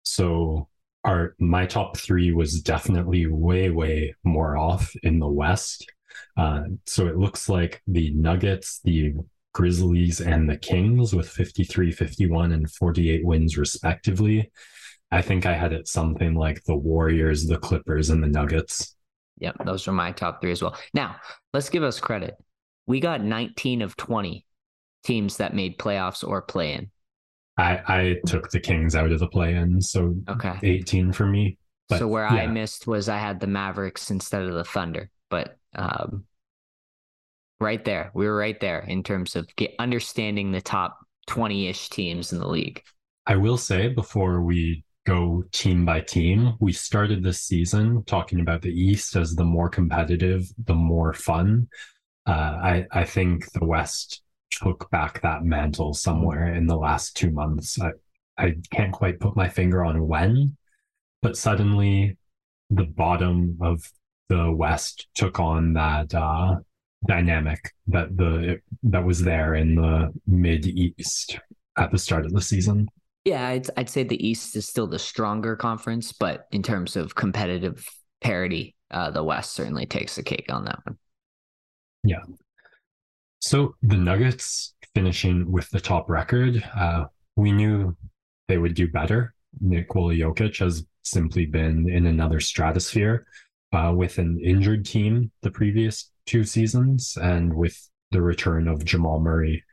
[0.04, 0.68] So
[1.04, 5.90] our my top three was definitely way way more off in the West.
[6.36, 9.14] Uh, so it looks like the Nuggets, the
[9.54, 14.52] Grizzlies and the Kings with 53, 51, and 48 wins, respectively.
[15.12, 18.96] I think I had it something like the Warriors, the Clippers, and the Nuggets.
[19.40, 20.78] Yep, those are my top three as well.
[20.94, 21.16] Now,
[21.54, 22.36] let's give us credit.
[22.86, 24.46] We got 19 of 20
[25.04, 26.92] teams that made playoffs or play in.
[27.58, 30.58] I, I took the Kings out of the play in, so okay.
[30.62, 31.58] 18 for me.
[31.88, 32.44] But, so where yeah.
[32.44, 35.10] I missed was I had the Mavericks instead of the Thunder.
[35.30, 36.26] But um,
[37.60, 38.12] right there.
[38.14, 42.40] We were right there in terms of get, understanding the top 20 ish teams in
[42.40, 42.82] the league.
[43.26, 48.62] I will say before we go team by team, we started this season talking about
[48.62, 51.68] the East as the more competitive, the more fun.
[52.26, 57.32] Uh, I, I think the West took back that mantle somewhere in the last two
[57.32, 57.80] months.
[57.82, 57.92] I,
[58.38, 60.58] I can't quite put my finger on when,
[61.22, 62.18] but suddenly
[62.70, 63.84] the bottom of
[64.28, 66.58] the West took on that uh,
[67.08, 71.40] dynamic that the that was there in the mid east
[71.78, 72.88] at the start of the season.
[73.26, 77.16] Yeah, I'd, I'd say the East is still the stronger conference, but in terms of
[77.16, 77.86] competitive
[78.22, 80.98] parity, uh, the West certainly takes the cake on that one.
[82.04, 82.24] Yeah.
[83.40, 87.96] So the Nuggets finishing with the top record, uh, we knew
[88.48, 89.34] they would do better.
[89.62, 93.26] Nikola Jokic has simply been in another stratosphere
[93.74, 99.20] uh, with an injured team the previous two seasons, and with the return of Jamal
[99.20, 99.64] Murray,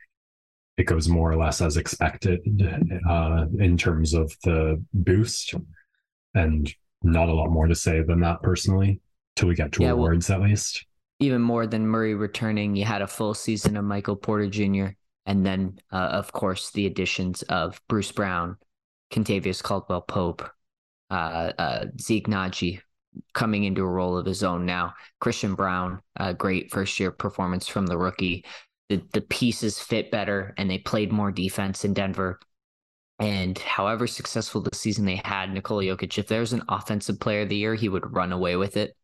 [0.78, 2.40] it goes more or less as expected
[3.08, 5.54] uh, in terms of the boost,
[6.34, 9.00] and not a lot more to say than that personally,
[9.36, 10.86] till we get to yeah, awards well, at least.
[11.20, 14.88] Even more than Murray returning, you had a full season of Michael Porter Jr.
[15.26, 18.56] And then, uh, of course, the additions of Bruce Brown,
[19.10, 20.48] Kentavious Caldwell Pope,
[21.10, 22.80] uh, uh, Zeke Nnaji,
[23.34, 24.94] coming into a role of his own now.
[25.20, 28.44] Christian Braun, a great first year performance from the rookie.
[28.88, 32.38] The the pieces fit better and they played more defense in Denver.
[33.18, 37.48] And however successful the season they had, Nikola Jokic, if there's an offensive player of
[37.48, 38.94] the year, he would run away with it.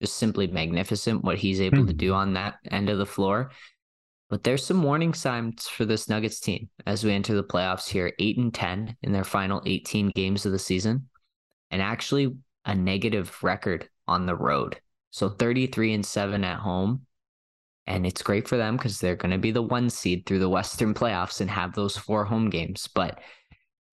[0.00, 1.88] Just simply magnificent what he's able mm-hmm.
[1.88, 3.50] to do on that end of the floor.
[4.30, 8.12] But there's some warning signs for this Nuggets team as we enter the playoffs here,
[8.18, 11.08] eight and ten in their final 18 games of the season.
[11.70, 12.36] And actually
[12.68, 14.80] a negative record on the road.
[15.10, 17.06] So 33 and 7 at home.
[17.86, 20.48] And it's great for them because they're going to be the one seed through the
[20.48, 22.86] Western playoffs and have those four home games.
[22.94, 23.18] But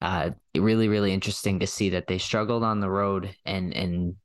[0.01, 4.15] uh, really, really interesting to see that they struggled on the road and and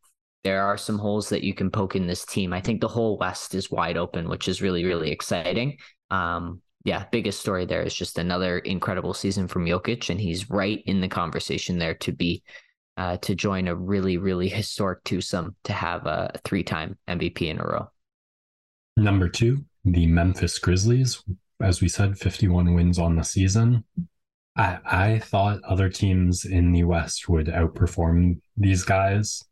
[0.42, 2.52] there are some holes that you can poke in this team.
[2.52, 5.76] I think the whole West is wide open, which is really, really exciting.
[6.10, 10.82] Um, yeah, biggest story there is just another incredible season from Jokic, and he's right
[10.86, 12.42] in the conversation there to be
[13.00, 17.64] uh, to join a really, really historic twosome to have a three-time MVP in a
[17.64, 17.90] row.
[18.98, 21.22] Number two, the Memphis Grizzlies.
[21.62, 23.84] As we said, 51 wins on the season.
[24.54, 29.42] I, I thought other teams in the West would outperform these guys.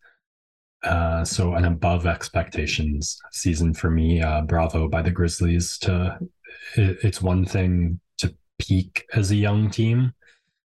[0.82, 4.20] Uh, so an above expectations season for me.
[4.20, 5.78] Uh, bravo by the Grizzlies.
[5.78, 6.18] To
[6.76, 10.12] it, it's one thing to peak as a young team,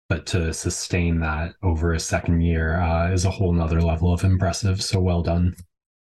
[0.09, 4.23] but to sustain that over a second year uh, is a whole nother level of
[4.23, 4.81] impressive.
[4.81, 5.55] So well done.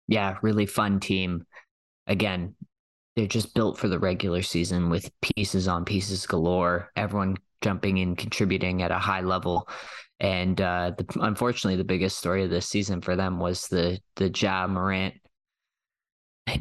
[0.07, 1.45] Yeah, really fun team.
[2.07, 2.55] Again,
[3.15, 6.91] they're just built for the regular season with pieces on pieces galore.
[6.95, 9.67] Everyone jumping in, contributing at a high level.
[10.19, 14.29] And uh, the, unfortunately, the biggest story of this season for them was the the
[14.29, 15.15] Ja Morant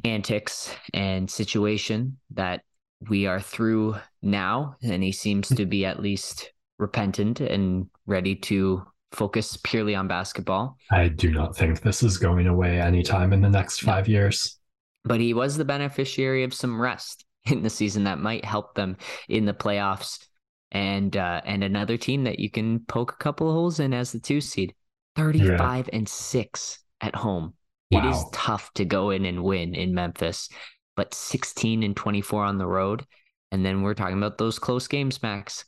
[0.04, 2.62] antics and situation that
[3.08, 8.82] we are through now, and he seems to be at least repentant and ready to
[9.12, 10.76] focus purely on basketball.
[10.90, 14.58] I do not think this is going away anytime in the next five years.
[15.04, 18.96] But he was the beneficiary of some rest in the season that might help them
[19.28, 20.26] in the playoffs
[20.72, 24.12] and uh, and another team that you can poke a couple of holes in as
[24.12, 24.74] the two seed.
[25.16, 25.96] 35 yeah.
[25.96, 27.54] and 6 at home.
[27.90, 28.00] Wow.
[28.00, 30.48] It is tough to go in and win in Memphis,
[30.96, 33.04] but 16 and 24 on the road.
[33.52, 35.64] And then we're talking about those close games, Max.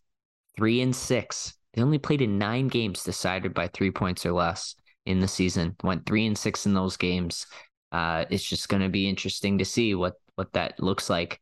[0.56, 1.54] 3 and 6.
[1.74, 5.76] They only played in 9 games decided by 3 points or less in the season.
[5.82, 7.46] Went 3 and 6 in those games.
[7.92, 11.40] Uh, it's just going to be interesting to see what what that looks like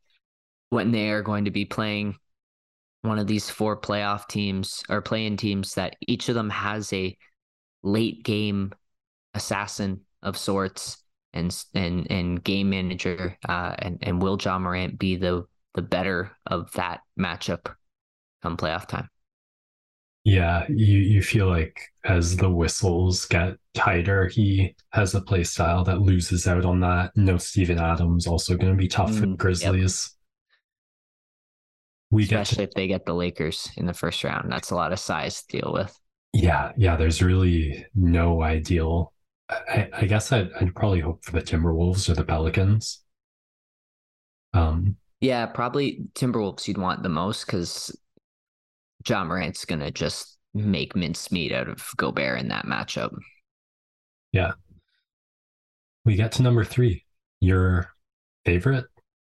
[0.71, 2.17] when they are going to be playing
[3.03, 7.17] one of these four playoff teams or playing teams that each of them has a
[7.83, 8.73] late game
[9.35, 11.03] assassin of sorts
[11.35, 16.31] and and and game manager uh, and and will Ja Morant be the the better
[16.47, 17.75] of that matchup
[18.45, 19.09] come playoff time?
[20.23, 25.85] Yeah, you you feel like as the whistles get tighter, he has a play style
[25.85, 27.11] that loses out on that.
[27.15, 30.11] No Steven Adams also going to be tough mm, for Grizzlies.
[30.11, 30.15] Yep
[32.15, 34.51] we especially to, if they get the Lakers in the first round.
[34.51, 35.99] That's a lot of size to deal with.
[36.33, 36.97] Yeah, yeah.
[36.97, 39.13] There's really no ideal.
[39.51, 43.03] I, I guess I'd, I'd probably hope for the Timberwolves or the Pelicans.
[44.53, 44.97] Um.
[45.21, 46.69] Yeah, probably Timberwolves.
[46.69, 47.97] You'd want the most because
[49.09, 53.17] Ja Morant's gonna just make mincemeat out of Gobert in that matchup.
[54.33, 54.53] Yeah.
[56.05, 57.05] We get to number three.
[57.41, 57.91] Your
[58.45, 58.87] favorite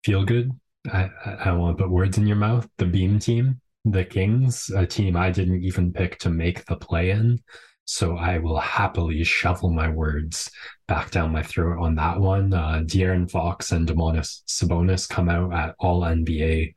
[0.04, 0.52] feel good
[0.92, 2.68] I, I want to put words in your mouth.
[2.78, 7.12] The Beam team, the Kings, a team I didn't even pick to make the play
[7.12, 7.40] in.
[7.86, 10.50] So I will happily shuffle my words
[10.88, 12.54] back down my throat on that one.
[12.54, 16.74] Uh, De'Aaron Fox and Domantas Sabonis come out at all NBA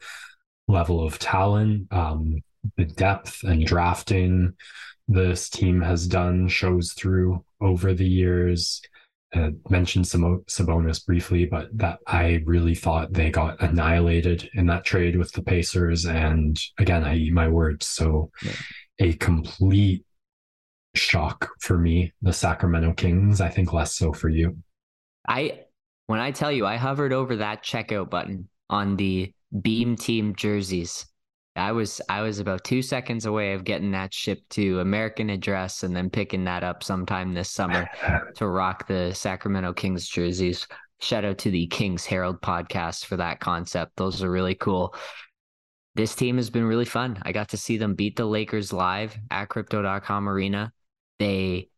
[0.67, 1.93] level of talent.
[1.93, 2.43] Um,
[2.77, 4.55] the depth and drafting
[5.07, 8.81] this team has done shows through over the years
[9.35, 15.17] uh, mentioned Sabonis briefly, but that I really thought they got annihilated in that trade
[15.17, 16.07] with the Pacers.
[16.07, 17.87] And again, I eat my words.
[17.87, 18.53] So yeah.
[19.01, 20.05] a complete
[20.95, 23.41] shock for me, the Sacramento Kings.
[23.41, 24.57] I think less so for you.
[25.27, 25.61] I
[26.07, 31.07] when I tell you I hovered over that checkout button on the Beam Team jerseys
[31.57, 35.85] I was I was about two seconds away of getting that shipped to American address
[35.85, 37.89] and then picking that up sometime this summer
[38.35, 40.67] to rock the Sacramento Kings jerseys.
[41.01, 43.97] Shout out to the Kings Herald podcast for that concept.
[43.97, 44.95] Those are really cool.
[45.95, 47.19] This team has been really fun.
[47.23, 50.73] I got to see them beat the Lakers live at crypto.com arena.
[51.21, 51.69] They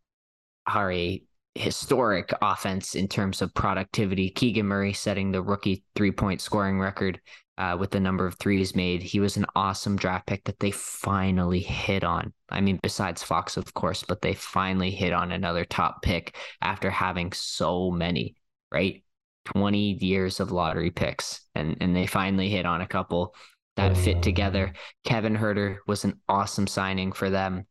[0.66, 1.22] are a
[1.54, 4.30] historic offense in terms of productivity.
[4.30, 7.20] Keegan Murray setting the rookie three point scoring record
[7.58, 9.02] uh, with the number of threes made.
[9.02, 12.32] He was an awesome draft pick that they finally hit on.
[12.50, 16.90] I mean, besides Fox, of course, but they finally hit on another top pick after
[16.90, 18.36] having so many,
[18.72, 19.02] right?
[19.46, 21.40] 20 years of lottery picks.
[21.54, 23.34] And, and they finally hit on a couple
[23.76, 24.72] that fit together.
[25.04, 27.66] Kevin Huerter was an awesome signing for them.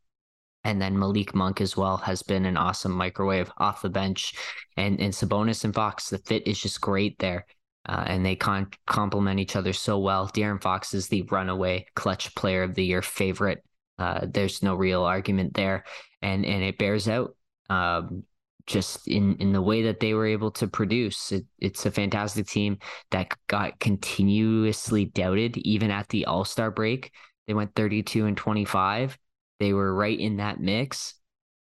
[0.64, 4.34] And then Malik Monk as well has been an awesome microwave off the bench.
[4.78, 7.46] And and Sabonis and Fox, the fit is just great there.
[7.88, 10.28] Uh, and they con- complement each other so well.
[10.28, 13.64] De'Aaron Fox is the runaway clutch player of the year favorite.
[14.00, 15.86] Uh, there's no real argument there,
[16.22, 17.36] and and it bears out.
[17.70, 18.24] Um,
[18.68, 21.32] just in in the way that they were able to produce.
[21.32, 22.80] It, it's a fantastic team
[23.12, 27.12] that got continuously doubted even at the All Star break.
[27.48, 29.18] They went 32 and 25.
[29.60, 31.14] They were right in that mix.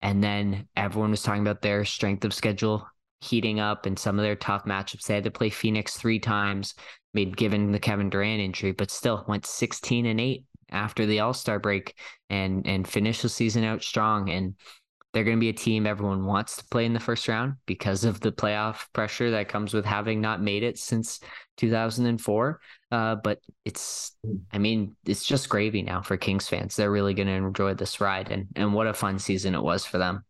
[0.03, 2.87] And then everyone was talking about their strength of schedule
[3.21, 5.07] heating up and some of their tough matchups.
[5.07, 6.75] They had to play Phoenix three times,
[7.15, 11.59] made given the Kevin Durant injury, but still went 16 and 8 after the All-Star
[11.59, 11.95] break
[12.29, 14.31] and and finished the season out strong.
[14.31, 14.55] And
[15.17, 18.05] they're going to be a team everyone wants to play in the first round because
[18.05, 21.21] of the playoff pressure that comes with having not made it since
[21.57, 22.61] 2004.
[22.93, 24.15] Uh, but it's,
[24.53, 26.77] I mean, it's just gravy now for Kings fans.
[26.77, 29.87] They're really going to enjoy this ride, and and what a fun season it was
[29.87, 30.23] for them.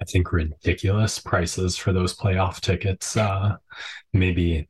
[0.00, 3.16] I think ridiculous prices for those playoff tickets.
[3.16, 3.56] Uh,
[4.12, 4.66] maybe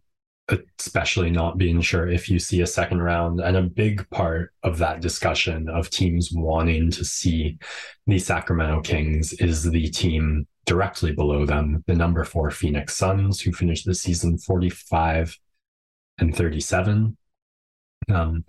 [0.78, 3.40] especially not being sure if you see a second round.
[3.40, 7.58] And a big part of that discussion of teams wanting to see
[8.06, 13.52] the Sacramento Kings is the team directly below them, the number four Phoenix Suns, who
[13.52, 15.38] finished the season 45
[16.18, 17.16] and 37.
[18.12, 18.44] Um,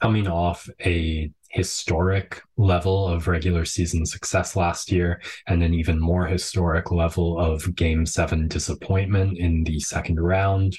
[0.00, 6.26] coming off a historic level of regular season success last year and an even more
[6.26, 10.76] historic level of game seven disappointment in the second round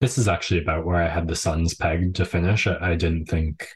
[0.00, 2.66] this is actually about where I had the Suns pegged to finish.
[2.66, 3.66] I, I didn't think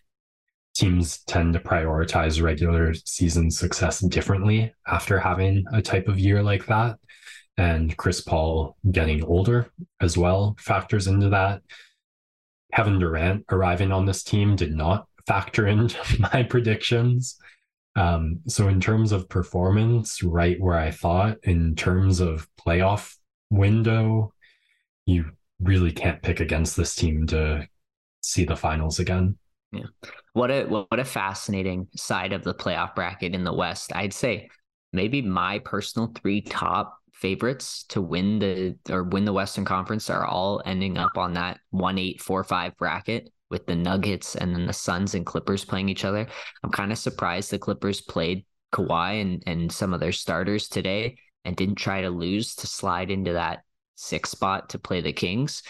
[0.74, 6.66] teams tend to prioritize regular season success differently after having a type of year like
[6.66, 6.98] that.
[7.58, 11.62] And Chris Paul getting older as well factors into that.
[12.74, 15.96] Kevin Durant arriving on this team did not factor into
[16.32, 17.36] my predictions.
[17.94, 23.14] Um, so, in terms of performance, right where I thought, in terms of playoff
[23.50, 24.32] window,
[25.04, 27.68] you really can't pick against this team to
[28.22, 29.36] see the finals again.
[29.72, 29.86] Yeah.
[30.32, 33.94] What a what a fascinating side of the playoff bracket in the West.
[33.94, 34.48] I'd say
[34.92, 40.24] maybe my personal three top favorites to win the or win the Western Conference are
[40.24, 44.66] all ending up on that one eight four five bracket with the Nuggets and then
[44.66, 46.26] the Suns and Clippers playing each other.
[46.64, 51.18] I'm kind of surprised the Clippers played Kawhi and, and some of their starters today
[51.44, 53.62] and didn't try to lose to slide into that
[53.94, 55.62] six spot to play the Kings.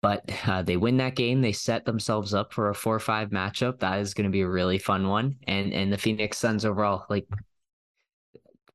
[0.00, 1.40] But uh, they win that game.
[1.40, 3.80] They set themselves up for a four-five matchup.
[3.80, 5.36] That is going to be a really fun one.
[5.46, 7.26] And and the Phoenix Suns overall, like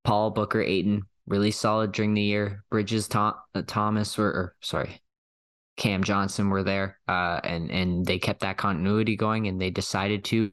[0.04, 2.64] Paul Booker, Ayton, really solid during the year.
[2.70, 3.36] Bridges, Tom,
[3.68, 5.00] Thomas, were or, sorry,
[5.76, 10.24] Cam Johnson were there, uh, and and they kept that continuity going, and they decided
[10.26, 10.52] to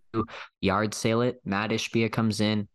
[0.60, 1.40] yard sale it.
[1.44, 2.68] Mat Ishbia comes in,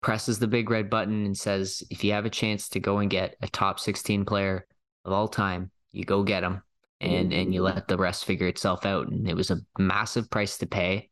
[0.00, 3.10] presses the big red button and says, if you have a chance to go and
[3.10, 4.66] get a top 16 player
[5.04, 6.62] of all time, you go get him
[7.00, 9.08] and and you let the rest figure itself out.
[9.08, 11.10] And it was a massive price to pay.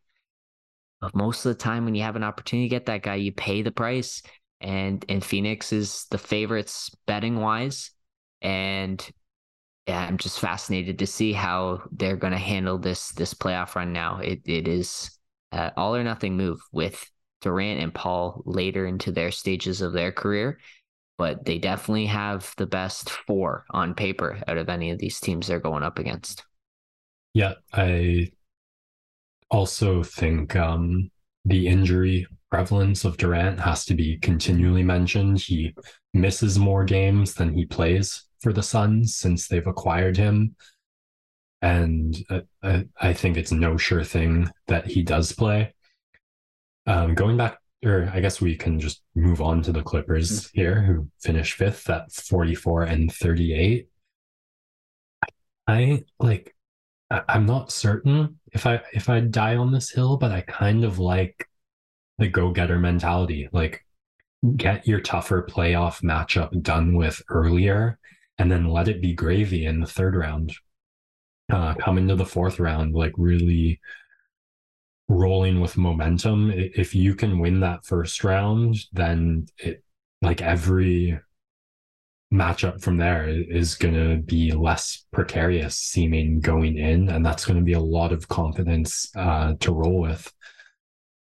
[1.00, 3.32] But most of the time when you have an opportunity to get that guy, you
[3.32, 4.22] pay the price.
[4.60, 7.90] And and Phoenix is the favorites betting wise.
[8.40, 9.06] And
[9.86, 13.92] yeah, I'm just fascinated to see how they're going to handle this this playoff run
[13.92, 14.18] now.
[14.18, 15.10] It it is
[15.52, 17.08] uh, all or nothing move with
[17.40, 20.58] Durant and Paul later into their stages of their career,
[21.18, 25.46] but they definitely have the best four on paper out of any of these teams
[25.46, 26.44] they're going up against.
[27.32, 28.32] Yeah, I
[29.50, 31.10] also think um,
[31.44, 35.40] the injury prevalence of Durant has to be continually mentioned.
[35.40, 35.74] He
[36.12, 40.56] misses more games than he plays for the Suns since they've acquired him.
[41.62, 45.74] And uh, uh I think it's no sure thing that he does play.
[46.86, 50.60] Um, going back, or I guess we can just move on to the Clippers mm-hmm.
[50.60, 53.88] here, who finished fifth at 44 and 38.
[55.66, 56.54] I like,
[57.10, 60.98] I'm not certain if I if I die on this hill, but I kind of
[60.98, 61.48] like
[62.18, 63.48] the go-getter mentality.
[63.52, 63.84] Like,
[64.56, 67.98] get your tougher playoff matchup done with earlier,
[68.38, 70.52] and then let it be gravy in the third round.
[71.50, 73.80] Uh, come into the fourth round, like really
[75.08, 76.50] rolling with momentum.
[76.52, 79.82] If you can win that first round, then it
[80.22, 81.18] like every
[82.32, 87.58] matchup from there is going to be less precarious seeming going in and that's going
[87.58, 90.32] to be a lot of confidence uh, to roll with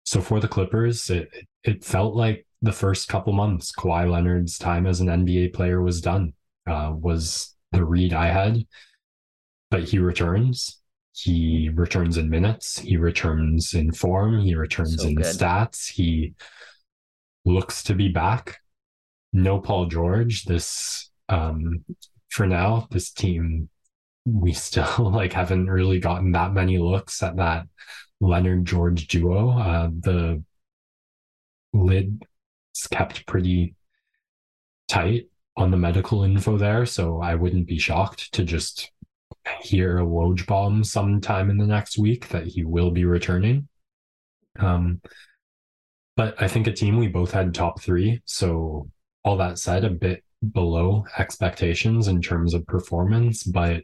[0.04, 1.28] so for the clippers it
[1.62, 6.00] it felt like the first couple months Kawhi Leonard's time as an NBA player was
[6.00, 6.32] done
[6.68, 8.66] uh, was the read I had
[9.70, 10.78] but he returns
[11.20, 15.26] he returns in minutes, he returns in form, he returns so in good.
[15.26, 15.90] stats.
[15.90, 16.34] He
[17.44, 18.60] looks to be back.
[19.32, 20.44] No Paul George.
[20.44, 21.84] This um
[22.30, 23.68] for now, this team
[24.24, 27.66] we still like haven't really gotten that many looks at that
[28.20, 29.58] Leonard George duo.
[29.58, 30.42] Uh, the
[31.72, 32.22] lid
[32.76, 33.74] is kept pretty
[34.86, 35.28] tight
[35.58, 38.92] on the medical info there, so I wouldn't be shocked to just
[39.60, 43.66] hear a Woj bomb sometime in the next week that he will be returning.
[44.58, 45.00] Um,
[46.16, 48.22] but I think a team we both had top three.
[48.24, 48.88] So
[49.24, 53.82] all that said, a bit below expectations in terms of performance, but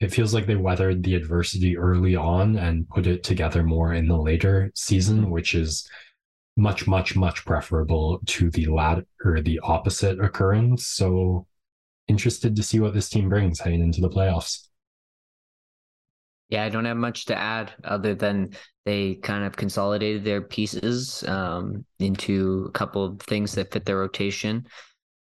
[0.00, 4.06] it feels like they weathered the adversity early on and put it together more in
[4.06, 5.88] the later season, which is
[6.56, 10.86] much, much, much preferable to the latter or the opposite occurrence.
[10.86, 11.46] So
[12.08, 14.68] interested to see what this team brings heading into the playoffs.
[16.48, 18.50] Yeah, I don't have much to add other than
[18.84, 23.98] they kind of consolidated their pieces um, into a couple of things that fit their
[23.98, 24.66] rotation.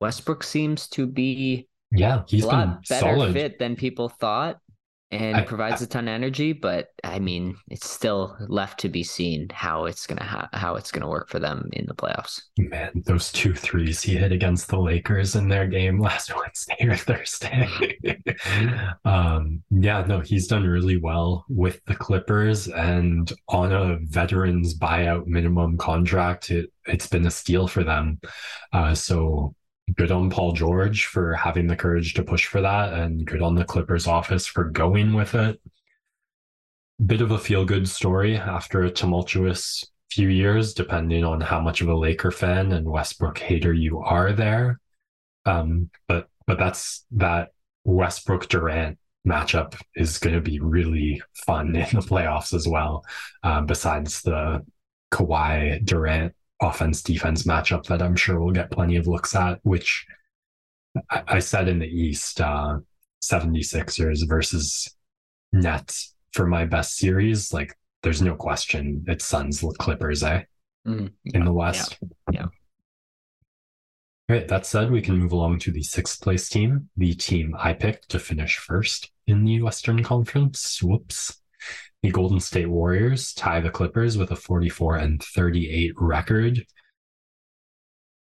[0.00, 3.32] Westbrook seems to be yeah, he's a lot better solid.
[3.32, 4.58] fit than people thought
[5.10, 6.52] and I, provides I, a ton of energy.
[6.52, 10.90] But I mean, it's still left to be seen how it's gonna ha- how it's
[10.90, 12.40] gonna work for them in the playoffs.
[12.58, 16.96] Man, those two threes he hit against the Lakers in their game last Wednesday or
[16.96, 17.68] Thursday.
[19.04, 25.26] um, yeah, no, he's done really well with the Clippers and on a veterans buyout
[25.26, 26.50] minimum contract.
[26.50, 28.20] It it's been a steal for them.
[28.72, 29.54] Uh, so
[29.96, 33.54] good on Paul George for having the courage to push for that, and good on
[33.54, 35.60] the Clippers office for going with it.
[37.04, 41.80] Bit of a feel good story after a tumultuous few years, depending on how much
[41.80, 44.80] of a Laker fan and Westbrook hater you are there.
[45.46, 47.50] Um, but but that's that
[47.84, 53.04] Westbrook Durant matchup is going to be really fun in the playoffs as well.
[53.42, 54.64] Uh, besides the
[55.12, 60.06] Kawhi Durant offense defense matchup that I'm sure we'll get plenty of looks at, which
[61.10, 62.78] I, I said in the East, uh,
[63.22, 64.94] 76ers versus
[65.52, 67.52] Nets for my best series.
[67.52, 70.42] Like, there's no question it's Suns Clippers, eh?
[70.86, 71.98] Mm, yeah, in the West.
[72.00, 72.08] Yeah.
[72.32, 72.42] yeah.
[72.42, 74.48] All right.
[74.48, 78.08] That said, we can move along to the sixth place team, the team I picked
[78.10, 80.82] to finish first in the Western Conference.
[80.82, 81.40] Whoops.
[82.02, 86.64] The Golden State Warriors tie the Clippers with a 44 and 38 record.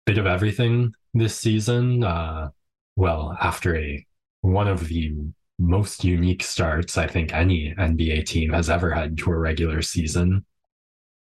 [0.06, 2.02] Bit of everything this season.
[2.02, 2.50] Uh,
[2.96, 4.04] well, after a
[4.42, 5.14] one of the
[5.58, 10.44] most unique starts I think any NBA team has ever had to a regular season.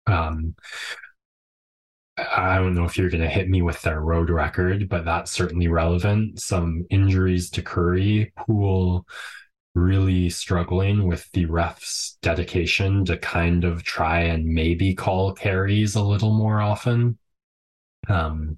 [0.07, 0.55] Um,
[2.17, 5.31] I don't know if you're going to hit me with their road record, but that's
[5.31, 6.39] certainly relevant.
[6.39, 9.05] Some injuries to Curry, Poole,
[9.75, 16.01] really struggling with the ref's dedication to kind of try and maybe call carries a
[16.01, 17.17] little more often.
[18.07, 18.57] Um,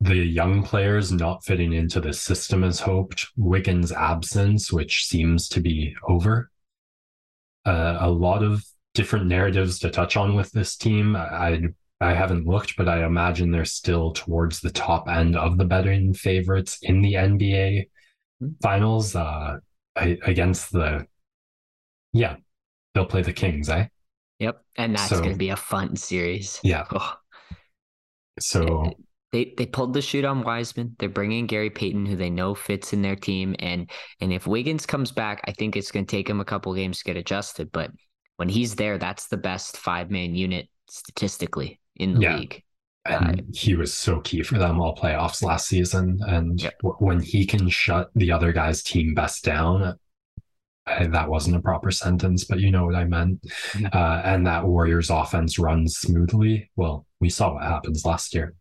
[0.00, 5.60] the young players not fitting into the system as hoped, Wiggins' absence, which seems to
[5.60, 6.50] be over.
[7.64, 8.62] Uh, a lot of
[8.92, 11.16] different narratives to touch on with this team.
[11.16, 11.62] I
[12.00, 16.12] I haven't looked, but I imagine they're still towards the top end of the betting
[16.12, 17.86] favorites in the NBA
[18.62, 19.58] finals uh,
[19.96, 21.06] against the
[22.12, 22.36] yeah
[22.94, 23.86] they'll play the kings eh
[24.38, 27.14] yep and that's so, going to be a fun series yeah oh.
[28.38, 28.90] so
[29.32, 30.94] they they pulled the chute on Wiseman.
[31.00, 34.86] They're bringing Gary Payton, who they know fits in their team, and and if Wiggins
[34.86, 37.72] comes back, I think it's going to take him a couple games to get adjusted.
[37.72, 37.90] But
[38.36, 42.36] when he's there, that's the best five man unit statistically in the yeah.
[42.36, 42.62] league
[43.04, 46.20] and he was so key for them all playoffs last season.
[46.26, 46.78] And yep.
[46.78, 49.98] w- when he can shut the other guy's team best down,
[50.86, 53.42] I, that wasn't a proper sentence, but you know what I meant.
[53.42, 53.86] Mm-hmm.
[53.92, 56.70] Uh, and that Warriors offense runs smoothly.
[56.76, 58.54] Well, we saw what happens last year.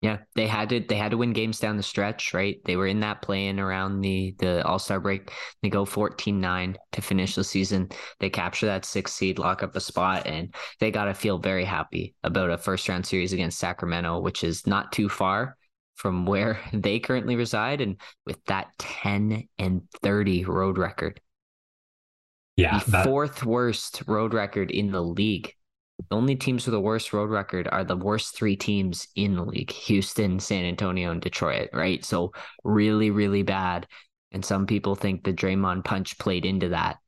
[0.00, 2.58] Yeah, they had to they had to win games down the stretch, right?
[2.64, 5.30] They were in that play in around the the All Star break.
[5.62, 7.90] They go 14-9 to finish the season.
[8.18, 11.66] They capture that six seed, lock up a spot, and they got to feel very
[11.66, 15.58] happy about a first round series against Sacramento, which is not too far
[15.96, 21.20] from where they currently reside, and with that 10 and 30 road record.
[22.56, 23.04] Yeah, the that...
[23.04, 25.54] fourth worst road record in the league.
[26.08, 29.44] The only teams with the worst road record are the worst three teams in the
[29.44, 32.04] league Houston, San Antonio, and Detroit, right?
[32.04, 32.32] So,
[32.64, 33.86] really, really bad.
[34.32, 36.98] And some people think the Draymond punch played into that.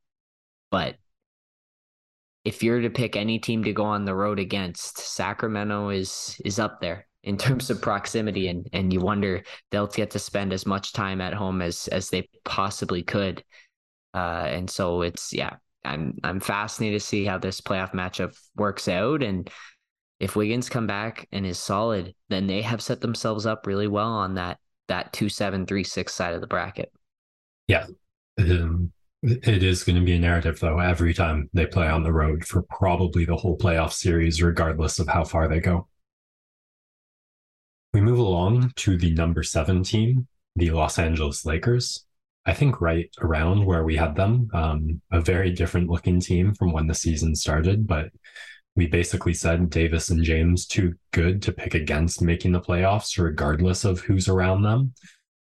[0.69, 0.95] But
[2.43, 6.59] if you're to pick any team to go on the road against, Sacramento is is
[6.59, 10.65] up there in terms of proximity and and you wonder they'll get to spend as
[10.65, 13.43] much time at home as as they possibly could.
[14.13, 15.55] Uh, and so it's yeah,
[15.85, 19.23] I'm I'm fascinated to see how this playoff matchup works out.
[19.23, 19.49] And
[20.19, 24.11] if Wiggins come back and is solid, then they have set themselves up really well
[24.11, 26.91] on that that two seven three six side of the bracket.
[27.67, 27.85] Yeah.
[28.37, 28.91] Um,
[29.23, 32.43] it is going to be a narrative though every time they play on the road
[32.43, 35.87] for probably the whole playoff series, regardless of how far they go.
[37.93, 42.05] We move along to the number seven team, the Los Angeles Lakers.
[42.45, 46.73] I think right around where we had them, um, a very different looking team from
[46.73, 48.09] when the season started, but
[48.75, 53.85] we basically said Davis and James too good to pick against making the playoffs, regardless
[53.85, 54.93] of who's around them.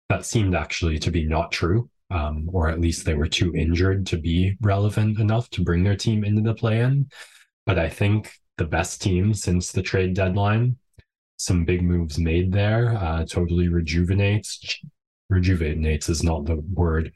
[0.08, 4.06] That seemed actually to be not true, um, or at least they were too injured
[4.06, 7.08] to be relevant enough to bring their team into the play in.
[7.66, 10.76] But I think the best team since the trade deadline,
[11.36, 14.80] some big moves made there, uh, totally rejuvenates
[15.30, 17.12] rejuvenates is not the word.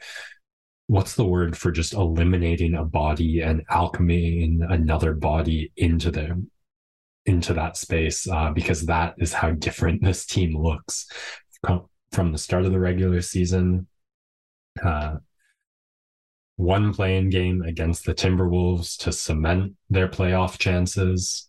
[0.87, 6.47] What's the word for just eliminating a body and alchemying another body into the
[7.27, 8.29] into that space?
[8.29, 11.07] Uh, because that is how different this team looks
[12.13, 13.87] from, the start of the regular season.
[14.85, 15.17] Uh,
[16.57, 21.49] one playing game against the Timberwolves to cement their playoff chances.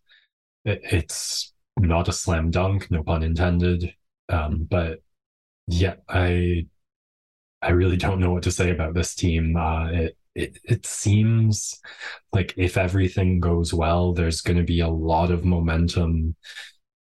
[0.63, 3.93] It, it's not a slam dunk, no pun intended.
[4.29, 4.99] Um, but
[5.67, 6.67] yeah, I
[7.61, 9.55] I really don't know what to say about this team.
[9.57, 11.79] Uh, it it it seems
[12.33, 16.35] like if everything goes well, there's going to be a lot of momentum,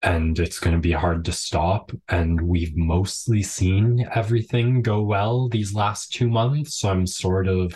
[0.02, 1.92] and it's going to be hard to stop.
[2.08, 7.74] And we've mostly seen everything go well these last two months, so I'm sort of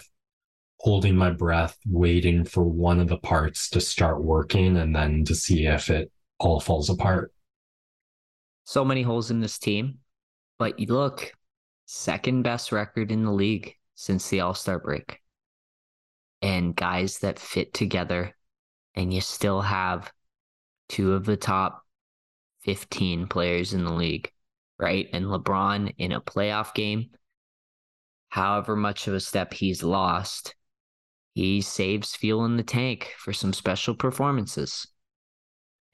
[0.81, 5.35] holding my breath, waiting for one of the parts to start working, and then to
[5.35, 7.33] see if it all falls apart.
[8.65, 10.01] So many holes in this team
[10.59, 11.33] but you look,
[11.87, 15.21] second best record in the league since the All Star break.
[16.43, 18.35] And guys that fit together,
[18.95, 20.13] and you still have
[20.89, 21.83] two of the top
[22.65, 24.31] 15 players in the league,
[24.79, 25.09] right?
[25.13, 27.11] And LeBron in a playoff game,
[28.29, 30.55] however much of a step he's lost,
[31.35, 34.87] he saves fuel in the tank for some special performances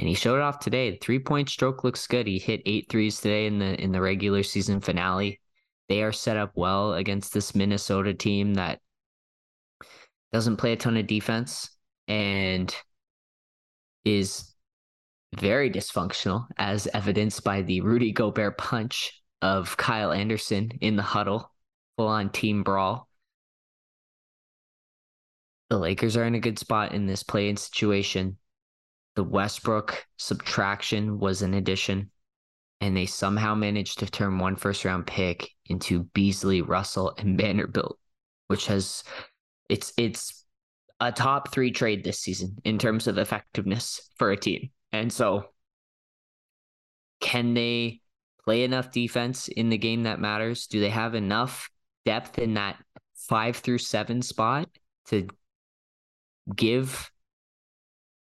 [0.01, 0.90] and he showed off today.
[0.90, 2.26] The three point stroke looks good.
[2.26, 5.40] He hit eight threes today in the in the regular season finale.
[5.90, 8.80] They are set up well against this Minnesota team that
[10.32, 11.76] doesn't play a ton of defense
[12.09, 12.74] and
[14.07, 14.55] is
[15.36, 21.53] very dysfunctional, as evidenced by the Rudy Gobert punch of Kyle Anderson in the huddle,
[21.98, 23.07] full on team brawl.
[25.68, 28.38] The Lakers are in a good spot in this play in situation
[29.20, 32.10] the Westbrook subtraction was an addition,
[32.80, 37.98] and they somehow managed to turn one first round pick into Beasley, Russell, and Vanderbilt,
[38.46, 39.04] which has
[39.68, 40.46] it's it's
[41.00, 44.70] a top three trade this season in terms of effectiveness for a team.
[44.90, 45.50] And so
[47.20, 48.00] can they
[48.46, 50.66] play enough defense in the game that matters?
[50.66, 51.68] Do they have enough
[52.06, 52.82] depth in that
[53.14, 54.70] five through seven spot
[55.08, 55.28] to
[56.56, 57.10] give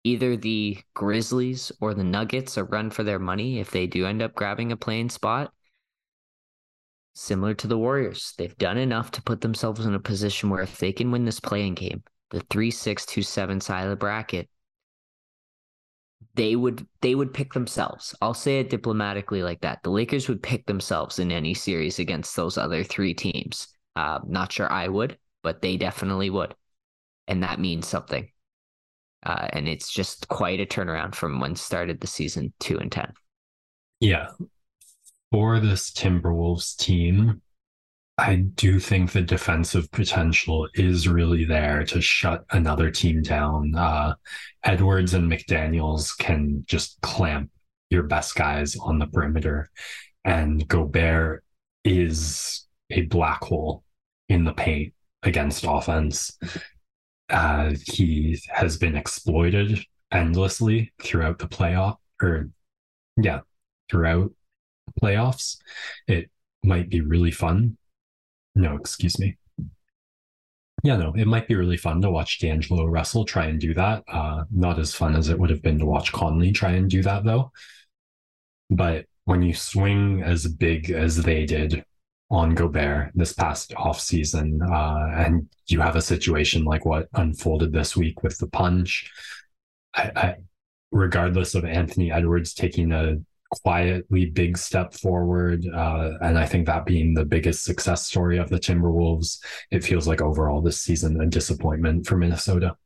[0.04, 4.22] either the Grizzlies or the Nuggets a run for their money if they do end
[4.22, 5.52] up grabbing a playing spot.
[7.14, 10.78] Similar to the Warriors, they've done enough to put themselves in a position where if
[10.78, 14.48] they can win this playing game, the three six two seven side of the bracket,
[16.34, 18.14] they would they would pick themselves.
[18.22, 19.82] I'll say it diplomatically like that.
[19.82, 23.68] The Lakers would pick themselves in any series against those other three teams.
[23.96, 26.54] Uh, not sure I would, but they definitely would,
[27.26, 28.30] and that means something.
[29.24, 33.12] Uh, and it's just quite a turnaround from when started the season two and 10.
[34.00, 34.28] Yeah.
[35.30, 37.42] For this Timberwolves team,
[38.20, 43.74] I do think the defensive potential is really there to shut another team down.
[43.74, 44.14] Uh,
[44.62, 47.50] Edwards and McDaniels can just clamp
[47.88, 49.70] your best guys on the perimeter,
[50.24, 51.44] and Gobert
[51.82, 53.84] is a black hole
[54.28, 54.92] in the paint
[55.22, 56.38] against offense.
[57.30, 59.78] Uh, he has been exploited
[60.12, 62.50] endlessly throughout the playoff, or
[63.16, 63.40] yeah,
[63.90, 64.32] throughout
[65.02, 65.58] playoffs.
[66.08, 66.30] It
[66.64, 67.76] might be really fun.
[68.54, 69.36] No, excuse me.
[70.82, 74.02] Yeah, no, it might be really fun to watch D'Angelo Russell try and do that.
[74.08, 77.02] Uh, not as fun as it would have been to watch Conley try and do
[77.02, 77.52] that, though.
[78.70, 81.84] But when you swing as big as they did
[82.30, 84.60] on Gobert this past offseason.
[84.62, 89.10] Uh, and you have a situation like what unfolded this week with the punch.
[89.94, 90.34] I, I,
[90.92, 93.16] regardless of Anthony Edwards taking a
[93.62, 98.48] quietly big step forward, uh, and I think that being the biggest success story of
[98.48, 102.76] the Timberwolves, it feels like overall this season a disappointment for Minnesota.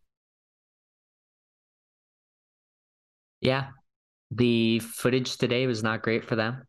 [3.42, 3.68] Yeah.
[4.30, 6.66] The footage today was not great for them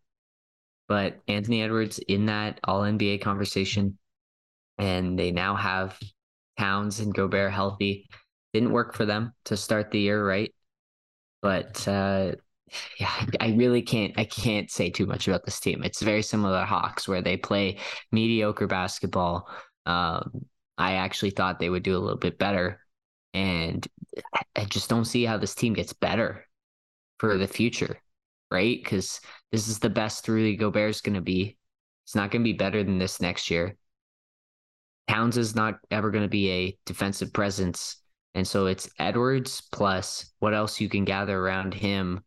[0.88, 3.98] but Anthony Edwards in that all NBA conversation,
[4.78, 6.00] and they now have
[6.58, 8.08] Towns and Gobert healthy.
[8.54, 10.54] Didn't work for them to start the year, right?
[11.42, 12.34] But uh,
[13.00, 15.84] yeah, I really can't I can't say too much about this team.
[15.84, 17.80] It's very similar to Hawks where they play
[18.12, 19.48] mediocre basketball.
[19.86, 20.46] Um,
[20.78, 22.82] I actually thought they would do a little bit better.
[23.34, 23.86] And
[24.56, 26.48] I just don't see how this team gets better
[27.20, 28.00] for the future,
[28.56, 28.82] right?
[28.82, 29.20] Because
[29.52, 31.58] this is the best Rudy Gobert's going to be.
[32.06, 33.76] It's not going to be better than this next year.
[35.10, 37.98] Towns is not ever going to be a defensive presence.
[38.34, 42.24] And so it's Edwards plus what else you can gather around him.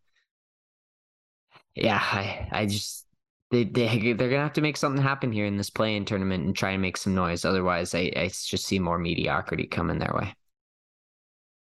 [1.74, 3.07] Yeah, I, I just
[3.51, 6.55] they, they they're gonna have to make something happen here in this play-in tournament and
[6.55, 7.45] try and make some noise.
[7.45, 10.35] Otherwise, I, I just see more mediocrity coming their way.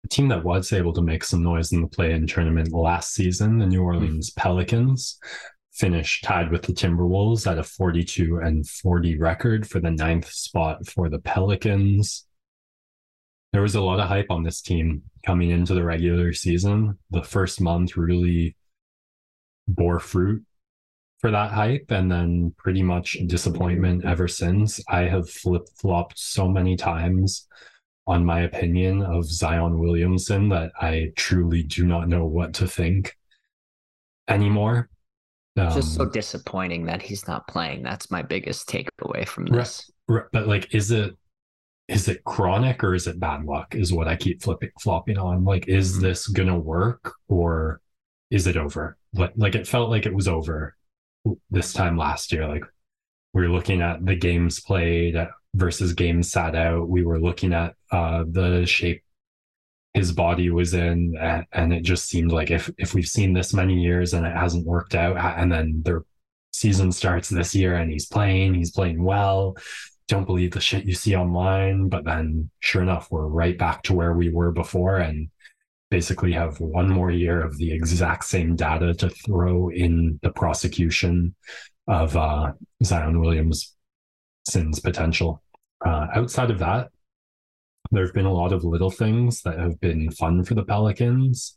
[0.02, 3.58] The team that was able to make some noise in the play-in tournament last season,
[3.58, 4.40] the New Orleans mm-hmm.
[4.40, 5.18] Pelicans,
[5.72, 10.86] finished tied with the Timberwolves at a 42 and 40 record for the ninth spot
[10.86, 12.26] for the Pelicans.
[13.52, 16.98] There was a lot of hype on this team coming into the regular season.
[17.10, 18.56] The first month really
[19.66, 20.44] bore fruit
[21.18, 24.80] for that hype and then pretty much disappointment ever since.
[24.88, 27.46] I have flip flopped so many times
[28.10, 33.16] on my opinion of Zion Williamson that I truly do not know what to think
[34.26, 34.88] anymore.
[35.56, 37.84] Um, just so disappointing that he's not playing.
[37.84, 39.88] That's my biggest takeaway from this.
[40.08, 41.16] Right, right, but like, is it
[41.86, 43.76] is it chronic or is it bad luck?
[43.76, 45.44] Is what I keep flipping flopping on.
[45.44, 46.02] Like, is mm-hmm.
[46.02, 47.80] this gonna work or
[48.32, 48.96] is it over?
[49.14, 50.74] Like, like it felt like it was over
[51.48, 52.48] this time last year.
[52.48, 52.64] Like
[53.32, 55.14] we're looking at the games played
[55.54, 56.88] versus games sat out.
[56.88, 59.02] We were looking at uh, the shape
[59.94, 61.16] his body was in,
[61.52, 64.66] and it just seemed like if if we've seen this many years and it hasn't
[64.66, 66.04] worked out, and then their
[66.52, 69.56] season starts this year and he's playing, he's playing well.
[70.08, 73.94] Don't believe the shit you see online, but then sure enough, we're right back to
[73.94, 75.28] where we were before, and
[75.90, 81.34] basically have one more year of the exact same data to throw in the prosecution
[81.88, 82.52] of uh,
[82.84, 83.74] Zion Williams'
[84.48, 85.42] sins potential.
[85.84, 86.90] Uh, outside of that,
[87.90, 91.56] there have been a lot of little things that have been fun for the Pelicans,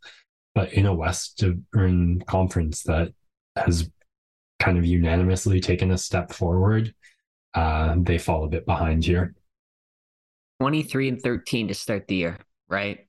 [0.55, 3.13] but in a Western conference that
[3.55, 3.89] has
[4.59, 6.93] kind of unanimously taken a step forward,
[7.53, 9.35] uh, they fall a bit behind here.
[10.59, 13.07] 23 and 13 to start the year, right?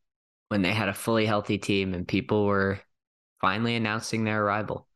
[0.54, 2.78] when they had a fully healthy team and people were
[3.40, 4.86] finally announcing their arrival.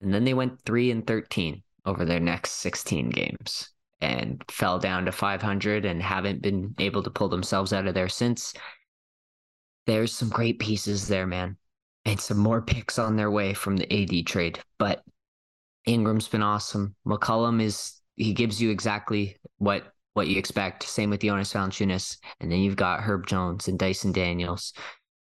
[0.00, 3.70] And then they went 3 and 13 over their next 16 games
[4.00, 8.08] and fell down to 500 and haven't been able to pull themselves out of there
[8.08, 8.52] since.
[9.86, 11.56] There's some great pieces there, man.
[12.04, 14.60] And some more picks on their way from the AD trade.
[14.78, 15.02] But
[15.86, 16.94] Ingram's been awesome.
[17.06, 20.82] McCollum is he gives you exactly what what you expect.
[20.84, 24.72] Same with Jonas Valanciunas, and then you've got Herb Jones and Dyson Daniels,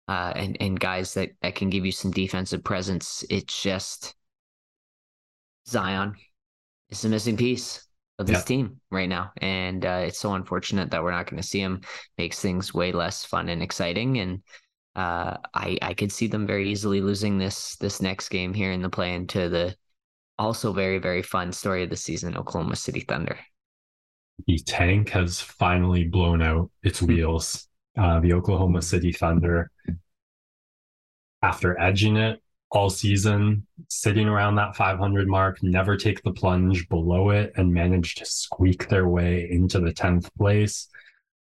[0.08, 3.26] uh, and and guys that that can give you some defensive presence.
[3.30, 4.16] It's just
[5.68, 6.16] Zion
[6.90, 7.86] is the missing piece
[8.18, 8.44] of this yeah.
[8.44, 11.82] team right now, and uh, it's so unfortunate that we're not going to see him.
[12.18, 14.42] Makes things way less fun and exciting, and
[14.96, 18.82] uh, I I could see them very easily losing this this next game here in
[18.82, 19.76] the play into the
[20.38, 23.38] also very very fun story of the season, Oklahoma City Thunder
[24.48, 27.08] the tank has finally blown out its hmm.
[27.08, 27.68] wheels.
[27.98, 29.72] Uh, the Oklahoma City Thunder,
[31.42, 32.42] after edging it
[32.76, 38.16] all season, sitting around that 500 mark, never take the plunge below it, and manage
[38.16, 40.88] to squeak their way into the 10th place,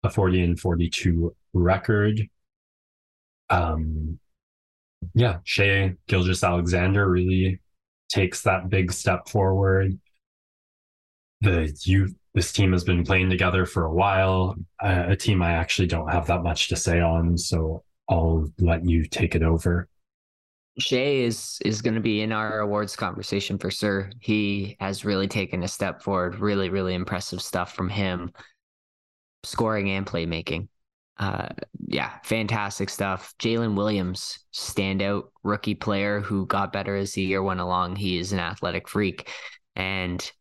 [0.02, 2.28] a 40 and 42 record.
[3.50, 4.18] Um,
[5.14, 7.60] yeah, Shai Gilgeous-Alexander really
[8.08, 9.98] takes that big step forward.
[11.40, 14.56] The youth this team has been playing together for a while.
[14.80, 18.84] Uh, a team I actually don't have that much to say on, so I'll let
[18.86, 19.88] you take it over.
[20.78, 24.10] Shai is is going to be in our awards conversation for sure.
[24.20, 26.36] He has really taken a step forward.
[26.36, 28.32] Really, really impressive stuff from him,
[29.44, 30.68] scoring and playmaking.
[31.18, 31.48] Uh,
[31.86, 33.34] yeah, fantastic stuff.
[33.38, 37.96] Jalen Williams, standout rookie player who got better as the year went along.
[37.96, 39.30] He is an athletic freak,
[39.76, 40.32] and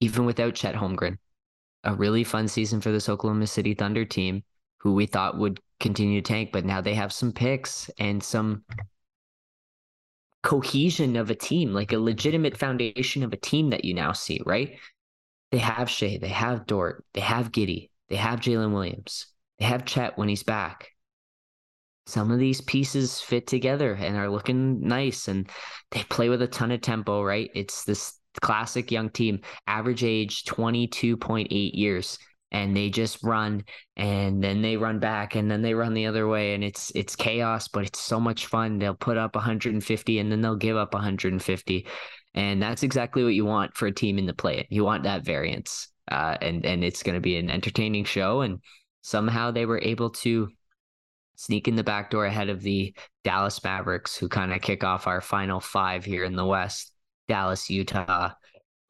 [0.00, 1.16] even without Chet Holmgren,
[1.84, 4.44] a really fun season for this Oklahoma City Thunder team,
[4.78, 8.64] who we thought would continue to tank, but now they have some picks and some
[10.42, 14.40] cohesion of a team, like a legitimate foundation of a team that you now see,
[14.44, 14.78] right?
[15.50, 19.26] They have Shai, they have Dort, they have Giddey, they have Jalen Williams,
[19.58, 20.88] they have Chet when he's back.
[22.06, 25.48] Some of these pieces fit together and are looking nice, and
[25.92, 27.50] they play with a ton of tempo, right?
[27.54, 32.18] It's this classic young team, average age 22.8 years.
[32.52, 33.64] And they just run
[33.96, 37.16] and then they run back and then they run the other way and it's it's
[37.16, 38.78] chaos but it's so much fun.
[38.78, 41.86] They'll put up 150 and then they'll give up 150
[42.34, 45.24] and that's exactly what you want for a team in the play you want that
[45.24, 48.60] variance uh, and and it's going to be an entertaining show and
[49.02, 50.48] somehow they were able to
[51.36, 52.94] sneak in the back door ahead of the
[53.24, 56.92] Dallas Mavericks who kind of kick off our final 5 here in the West.
[57.28, 58.30] Dallas Utah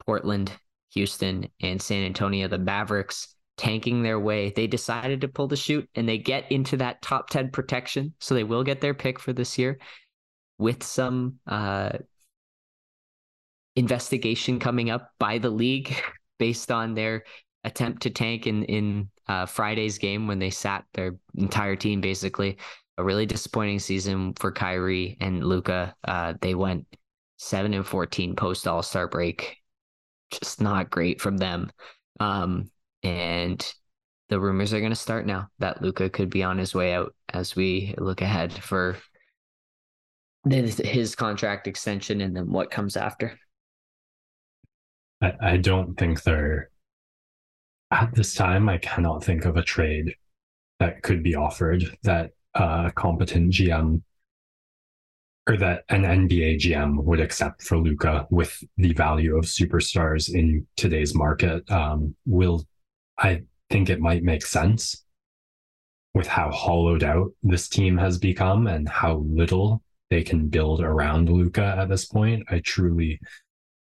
[0.05, 0.51] Portland
[0.93, 3.33] Houston and San Antonio the Mavericks
[3.63, 4.51] tanking their way.
[4.53, 8.13] They decided to pull the chute and they get into that top 10 protection.
[8.19, 9.79] So they will get their pick for this year
[10.57, 11.91] with some uh,
[13.77, 15.95] investigation coming up by the league
[16.39, 17.23] based on their
[17.63, 22.57] attempt to tank in, in uh, Friday's game when they sat their entire team basically.
[22.97, 25.95] A really disappointing season for Kyrie and Luka.
[26.03, 26.85] Uh, they went
[27.37, 29.55] 7 and 14 post All Star break.
[30.31, 31.71] Just not great from them.
[32.19, 32.69] Um,
[33.03, 33.73] and
[34.29, 37.13] the rumors are going to start now that Luka could be on his way out
[37.33, 38.97] as we look ahead for
[40.49, 43.37] his contract extension and then what comes after.
[45.21, 46.69] I, I don't think they're
[47.91, 48.67] at this time.
[48.69, 50.15] I cannot think of a trade
[50.79, 54.01] that could be offered that a competent GM
[55.47, 60.65] or that an NBA GM would accept for Luka with the value of superstars in
[60.77, 61.69] today's market.
[61.69, 62.65] Um, will
[63.17, 65.03] I think it might make sense
[66.13, 71.29] with how hollowed out this team has become and how little they can build around
[71.29, 72.43] Luka at this point.
[72.49, 73.19] I truly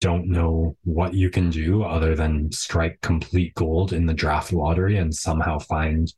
[0.01, 4.99] don't know what you can do other than strike complete gold in the draft lottery
[4.99, 6.13] and somehow find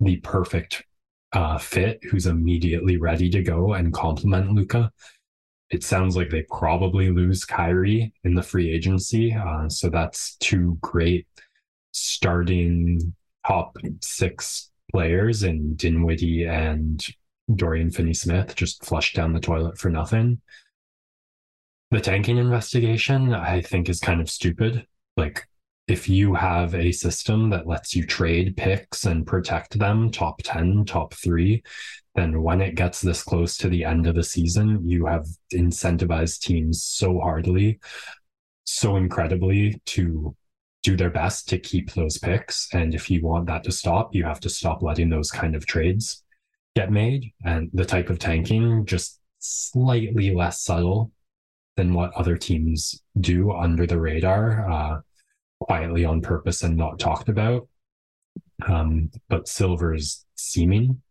[0.00, 0.84] the perfect
[1.32, 4.90] uh, fit who's immediately ready to go and complement Luka.
[5.70, 9.34] It sounds like they probably lose Kyrie in the free agency.
[9.34, 11.26] Uh, so that's two great
[11.96, 13.14] starting
[13.46, 17.04] top six players in Dinwiddie and
[17.54, 20.40] Dorian Finney Smith just flushed down the toilet for nothing.
[21.90, 24.86] The tanking investigation, I think, is kind of stupid.
[25.16, 25.46] Like,
[25.86, 30.84] if you have a system that lets you trade picks and protect them top 10,
[30.84, 31.62] top three,
[32.16, 36.40] then when it gets this close to the end of the season, you have incentivized
[36.40, 37.78] teams so hardly,
[38.64, 40.34] so incredibly to
[40.86, 42.68] do their best to keep those picks.
[42.72, 45.66] And if you want that to stop, you have to stop letting those kind of
[45.66, 46.22] trades
[46.76, 47.32] get made.
[47.44, 51.10] And the type of tanking just slightly less subtle
[51.76, 55.00] than what other teams do under the radar, uh,
[55.58, 57.66] quietly on purpose and not talked about.
[58.64, 61.02] Um, but Silver's seeming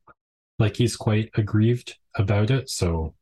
[0.57, 2.69] like he's quite aggrieved about it.
[2.69, 3.13] So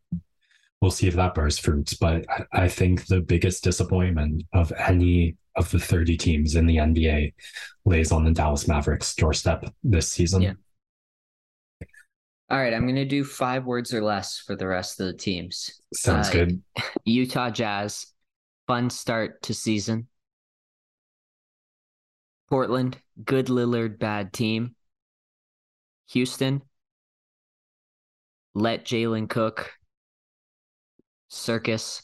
[0.81, 1.95] we'll see if that bears fruits.
[1.95, 7.33] But I, think the biggest disappointment of any of the 30 teams in the NBA
[7.85, 10.41] lays on the Dallas Mavericks doorstep this season.
[10.41, 10.53] Yeah.
[12.49, 15.13] All right, I'm going to do five words or less for the rest of the
[15.13, 15.81] teams.
[15.93, 16.61] Sounds uh, good.
[17.05, 18.07] Utah Jazz,
[18.67, 20.07] fun start to season.
[22.49, 24.75] Portland, good Lillard, bad team.
[26.09, 26.61] Houston,
[28.53, 29.71] let Jalen cook.
[31.29, 32.03] Circus.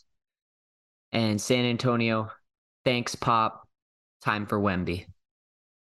[1.11, 2.31] And San Antonio,
[2.85, 3.67] thanks, Pop.
[4.23, 5.05] Time for Wemby.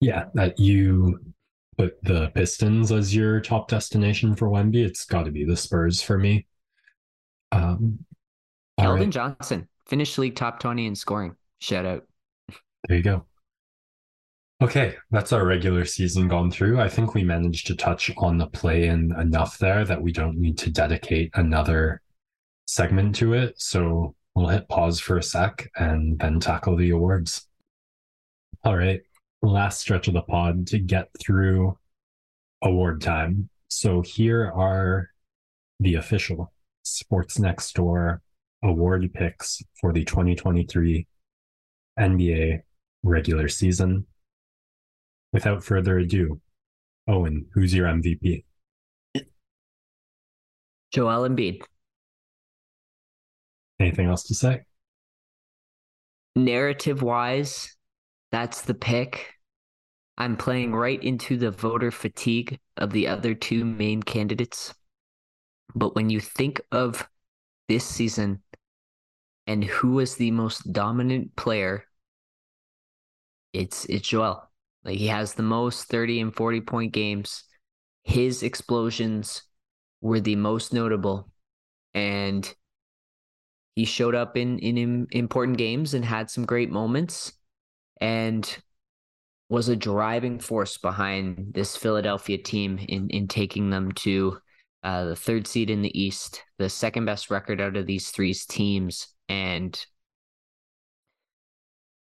[0.01, 1.21] Yeah, that you
[1.77, 4.85] put the Pistons as your top destination for Wemby.
[4.85, 6.47] It's got to be the Spurs for me.
[7.51, 7.99] Um,
[8.79, 9.11] Keldon right.
[9.11, 11.37] Johnson finished league top 20 in scoring.
[11.59, 12.05] Shout out.
[12.89, 13.27] There you go.
[14.63, 16.81] Okay, that's our regular season gone through.
[16.81, 20.39] I think we managed to touch on the play in enough there that we don't
[20.39, 22.01] need to dedicate another
[22.67, 23.61] segment to it.
[23.61, 27.47] So we'll hit pause for a sec and then tackle the awards.
[28.65, 29.01] All right.
[29.43, 31.77] Last stretch of the pod to get through
[32.63, 33.49] award time.
[33.69, 35.11] So here are
[35.81, 36.53] the official
[36.85, 38.23] Sports Next Door
[38.63, 41.07] award picks for the 2023
[41.99, 42.63] NBA
[43.03, 44.07] regular season.
[45.33, 46.41] Without further ado,
[47.09, 48.45] Owen, who's your MVP?
[50.93, 51.63] Joel Embiid.
[53.83, 54.61] Anything else to say?
[56.37, 57.77] Narrative wise,
[58.31, 59.35] that's the pick.
[60.17, 64.73] I'm playing right into the voter fatigue of the other two main candidates.
[65.75, 67.09] But when you think of
[67.69, 68.43] this season
[69.49, 71.85] and who was the most dominant player,
[73.53, 74.49] it's it's Joel.
[74.85, 77.43] Like he has the most 30 and 40 point games.
[78.05, 79.43] His explosions
[80.01, 81.33] were the most notable.
[81.95, 82.55] And
[83.75, 87.33] he showed up in, in important games and had some great moments.
[88.01, 88.59] And
[89.53, 94.39] was a driving force behind this Philadelphia team in in taking them to
[94.83, 98.33] uh, the third seed in the East, the second best record out of these three
[98.33, 99.85] teams, and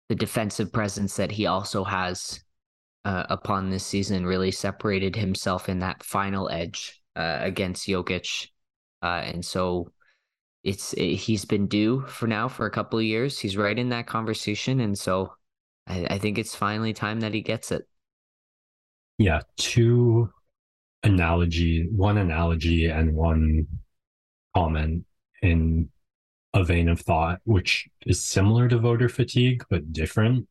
[0.09, 2.43] the defensive presence that he also has
[3.05, 8.47] uh, upon this season really separated himself in that final edge uh, against Jokic,
[9.03, 9.91] uh, and so
[10.67, 13.39] it's it, he's been due for now for a couple of years.
[13.39, 15.33] He's right in that conversation, and so
[15.87, 17.87] I, I think it's finally time that he gets it.
[19.17, 20.29] Yeah, two
[21.03, 23.67] analogy, one analogy and one
[24.53, 25.05] comment
[25.41, 25.89] in
[26.53, 30.47] a vein of thought, which is similar to voter fatigue, but different.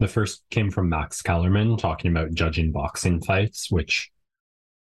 [0.00, 4.10] The first came from Max Kellerman talking about judging boxing fights, which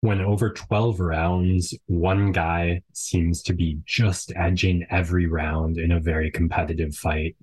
[0.02, 6.00] when over 12 rounds, one guy seems to be just edging every round in a
[6.00, 7.36] very competitive fight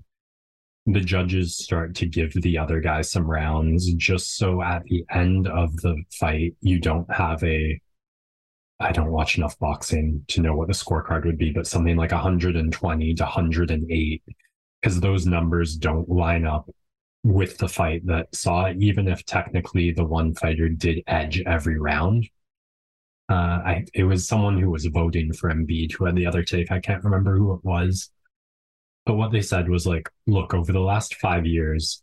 [0.87, 5.49] the judges start to give the other guy some rounds just so at the end
[5.49, 7.81] of the fight you don't have a
[8.81, 12.11] I don't watch enough boxing to know what the scorecard would be, but something like
[12.11, 14.23] 120 to 108,
[14.83, 16.69] because those numbers don't line up
[17.23, 22.29] with the fight that saw even if technically the one fighter did edge every round.
[23.29, 26.71] Uh, I, it was someone who was voting for Embiid who had the other take.
[26.71, 28.11] I can't remember who it was.
[29.07, 32.03] But what they said was like, look, over the last five years,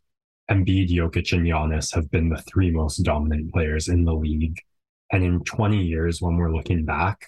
[0.50, 4.60] Embiid, Jokic, and Giannis have been the three most dominant players in the league.
[5.12, 7.26] And in 20 years, when we're looking back,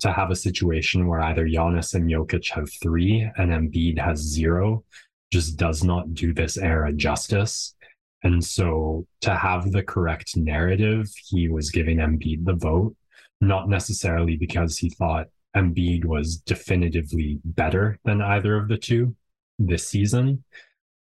[0.00, 4.84] to have a situation where either Giannis and Jokic have three and Embiid has zero
[5.32, 7.74] just does not do this era justice.
[8.22, 12.96] And so to have the correct narrative, he was giving Embiid the vote,
[13.40, 19.14] not necessarily because he thought Embiid was definitively better than either of the two
[19.58, 20.44] this season.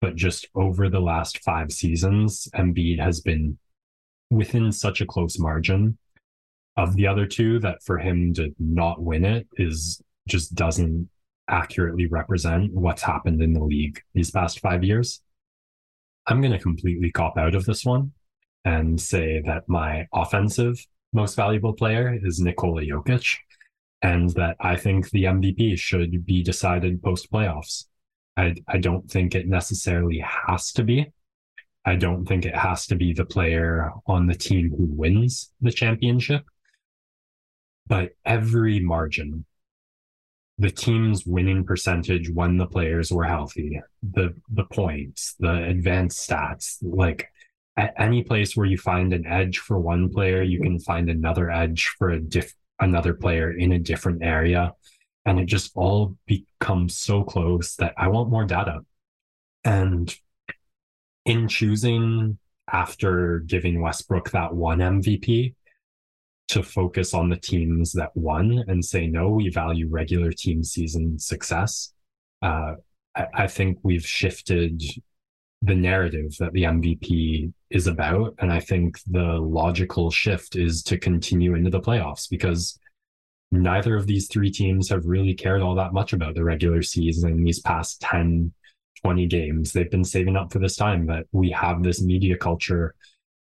[0.01, 3.57] But just over the last five seasons, Embiid has been
[4.29, 5.97] within such a close margin
[6.77, 11.09] of the other two that for him to not win it is just doesn't
[11.49, 15.21] accurately represent what's happened in the league these past five years.
[16.27, 18.13] I'm going to completely cop out of this one
[18.63, 23.38] and say that my offensive most valuable player is Nikola Jokic
[24.01, 27.86] and that I think the MVP should be decided post playoffs.
[28.38, 31.12] I, I don't think it necessarily has to be.
[31.86, 35.72] I don't think it has to be the player on the team who wins the
[35.72, 36.43] championship.
[37.88, 39.45] But every margin,
[40.57, 46.78] the team's winning percentage when the players were healthy, the the points, the advanced stats,
[46.82, 47.30] like
[47.78, 51.49] at any place where you find an edge for one player, you can find another
[51.49, 54.74] edge for a diff- another player in a different area.
[55.26, 58.82] And it just all becomes so close that I want more data.
[59.63, 60.13] And
[61.26, 62.39] in choosing
[62.72, 65.53] after giving Westbrook that one MVP
[66.49, 71.17] to focus on the teams that won and say, no, we value regular team season
[71.19, 71.93] success.
[72.41, 72.74] Uh,
[73.15, 74.82] I, I think we've shifted
[75.62, 78.34] the narrative that the MVP is about.
[78.39, 82.80] And I think the logical shift is to continue into the playoffs because
[83.51, 87.43] neither of these three teams have really cared all that much about the regular season
[87.43, 88.51] these past 10,
[89.03, 89.72] 20 games.
[89.72, 92.95] They've been saving up for this time, but we have this media culture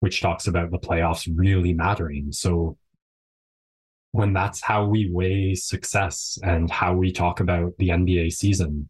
[0.02, 2.30] which talks about the playoffs really mattering.
[2.34, 2.78] So
[4.12, 8.90] when that's how we weigh success and how we talk about the NBA season,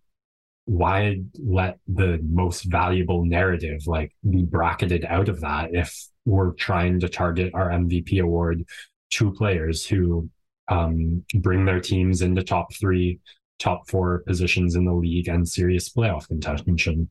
[0.66, 7.00] why let the most valuable narrative like be bracketed out of that if we're trying
[7.02, 8.64] to target our MVP award
[9.12, 10.30] to players who
[10.70, 13.20] um, bring their teams into top three,
[13.60, 17.10] top four positions in the league and serious playoff contention.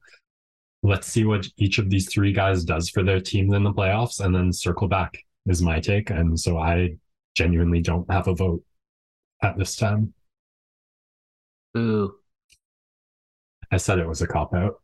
[0.82, 4.24] Let's see what each of these three guys does for their teams in the playoffs
[4.24, 6.10] and then circle back is my take.
[6.10, 6.96] And so I
[7.34, 8.64] genuinely don't have a vote
[9.42, 10.14] at this time.
[11.76, 12.21] Ooh.
[13.72, 14.74] I said it was a cop out.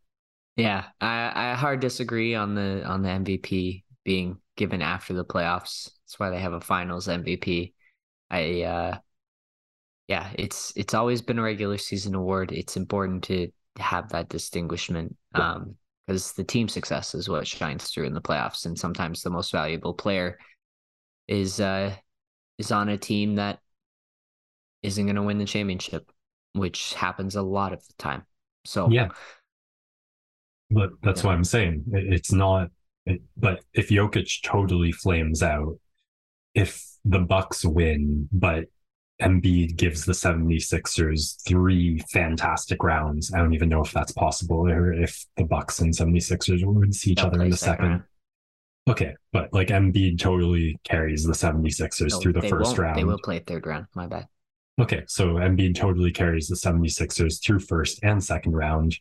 [0.57, 5.91] Yeah, I, I hard disagree on the on the MVP being given after the playoffs.
[6.05, 7.75] That's why they have a finals MVP.
[8.31, 8.99] I uh
[10.09, 12.51] yeah, it's it's always been a regular season award.
[12.51, 15.17] It's important to have that distinguishment.
[15.35, 15.77] Um
[16.07, 18.65] because the team success is what shines through in the playoffs.
[18.65, 20.39] And sometimes the most valuable player
[21.29, 21.95] is uh
[22.57, 23.61] is on a team that
[24.83, 26.11] isn't gonna win the championship,
[26.55, 28.25] which happens a lot of the time.
[28.69, 29.09] So yeah,
[30.71, 31.29] but that's yeah.
[31.29, 31.85] what I'm saying.
[31.93, 32.69] It's not.
[33.07, 35.79] It, but if Jokic totally flames out,
[36.55, 38.67] if the Bucks win, but
[39.23, 43.33] Embiid gives the 76ers three fantastic rounds.
[43.33, 47.13] I don't even know if that's possible or if the Bucks and 76ers would see
[47.13, 47.85] each They'll other in the second.
[47.85, 48.03] second.
[48.89, 52.99] Okay, but like Embiid totally carries the 76ers No, through the 1st round.
[52.99, 53.87] They will play third round.
[53.95, 54.29] My bad.
[54.81, 58.97] Okay, so Embiid totally carries the 76ers through first and second round.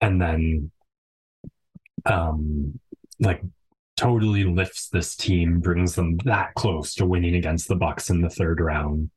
[0.00, 0.70] And then
[2.06, 2.78] um
[3.18, 3.42] like
[3.96, 8.30] totally lifts this team, brings them that close to winning against the Bucks in the
[8.30, 9.10] third round.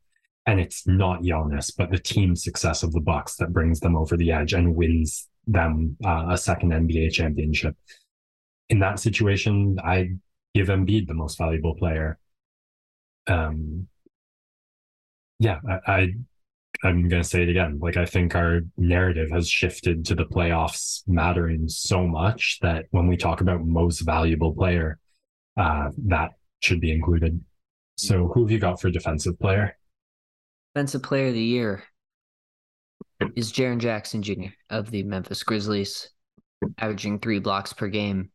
[0.47, 4.17] And it's not Giannis, but the team success of the Bucks that brings them over
[4.17, 7.75] the edge and wins them uh, a second NBA championship.
[8.69, 10.13] In that situation, I
[10.55, 12.17] give Embiid the most valuable player.
[13.27, 13.87] Um,
[15.41, 16.07] yeah, I, I
[16.83, 17.79] I'm gonna say it again.
[17.81, 23.07] Like I think our narrative has shifted to the playoffs mattering so much that when
[23.07, 24.99] we talk about most valuable player,
[25.57, 27.43] uh, that should be included.
[27.97, 29.75] So who have you got for defensive player?
[30.75, 31.83] Defensive player of the year
[33.35, 34.53] is Jaren Jackson Jr.
[34.69, 36.11] of the Memphis Grizzlies,
[36.77, 38.29] averaging three blocks per game.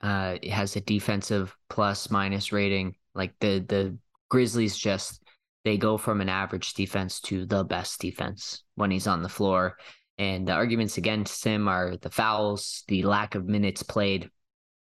[0.00, 2.94] Uh, it has a defensive plus minus rating.
[3.14, 3.98] Like the the
[4.30, 5.22] Grizzlies just
[5.66, 9.76] they go from an average defense to the best defense when he's on the floor.
[10.16, 14.30] And the arguments against him are the fouls, the lack of minutes played.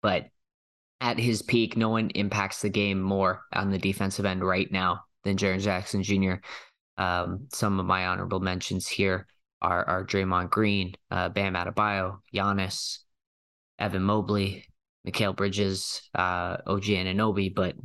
[0.01, 0.25] But
[0.99, 5.01] at his peak, no one impacts the game more on the defensive end right now
[5.23, 6.37] than Jaren Jackson Jr.
[6.97, 9.27] Um, some of my honorable mentions here
[9.61, 12.97] are, are Draymond Green, uh, Bam Adebayo, Giannis,
[13.77, 14.65] Evan Mobley,
[15.07, 17.75] Mikal Bridges, uh, OG Anunoby, but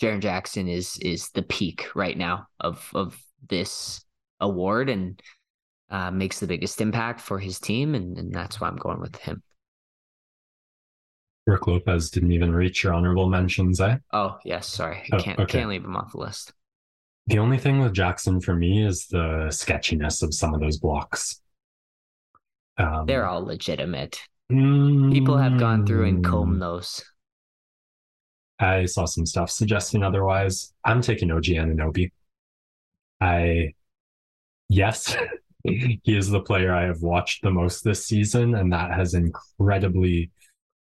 [0.00, 4.04] Jaren Jackson is is the peak right now of of this
[4.40, 5.20] award and
[5.90, 9.16] uh, makes the biggest impact for his team, and, and that's why I'm going with
[9.16, 9.42] him.
[11.46, 13.96] Brook Lopez didn't even reach your honorable mentions, eh?
[14.12, 15.58] Oh yes, sorry, I Oh, can't okay.
[15.58, 16.52] can't leave him off the list.
[17.26, 21.40] The only thing with Jackson for me is the sketchiness of some of those blocks.
[22.78, 24.20] Um, They're all legitimate.
[24.48, 27.04] People have gone through and combed mm, those.
[28.60, 30.72] I saw some stuff suggesting otherwise.
[30.84, 32.12] I'm taking OG Anunoby.
[33.20, 33.74] I,
[34.68, 35.16] yes,
[35.64, 40.30] he is the player I have watched the most this season, and that has incredibly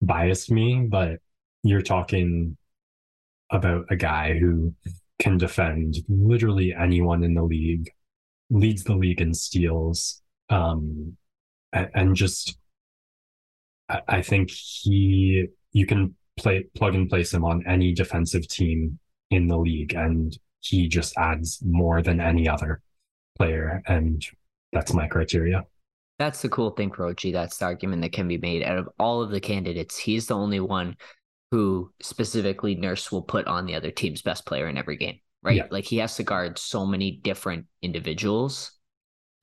[0.01, 0.87] biased me.
[0.89, 1.19] But
[1.63, 2.57] you're talking
[3.51, 4.73] about a guy who
[5.19, 7.91] can defend literally anyone in the league,
[8.49, 11.15] leads the league in steals, um,
[11.73, 12.57] and just
[14.07, 19.47] I think he you can play plug and place him on any defensive team in
[19.47, 22.81] the league, and he just adds more than any other
[23.37, 24.25] player, and
[24.73, 25.63] that's my criteria.
[26.19, 27.31] That's the cool thing for OG.
[27.31, 28.63] That's the argument that can be made.
[28.63, 30.95] Out of all of the candidates, he's the only one
[31.51, 35.57] who specifically Nurse will put on the other team's best player in every game, right?
[35.57, 35.67] Yeah.
[35.69, 38.71] Like he has to guard so many different individuals,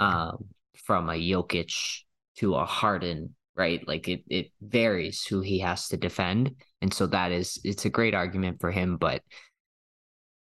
[0.01, 0.47] um,
[0.85, 2.03] from a Jokic
[2.39, 3.87] to a Harden, right?
[3.87, 7.91] Like it it varies who he has to defend, and so that is it's a
[7.91, 9.23] great argument for him, but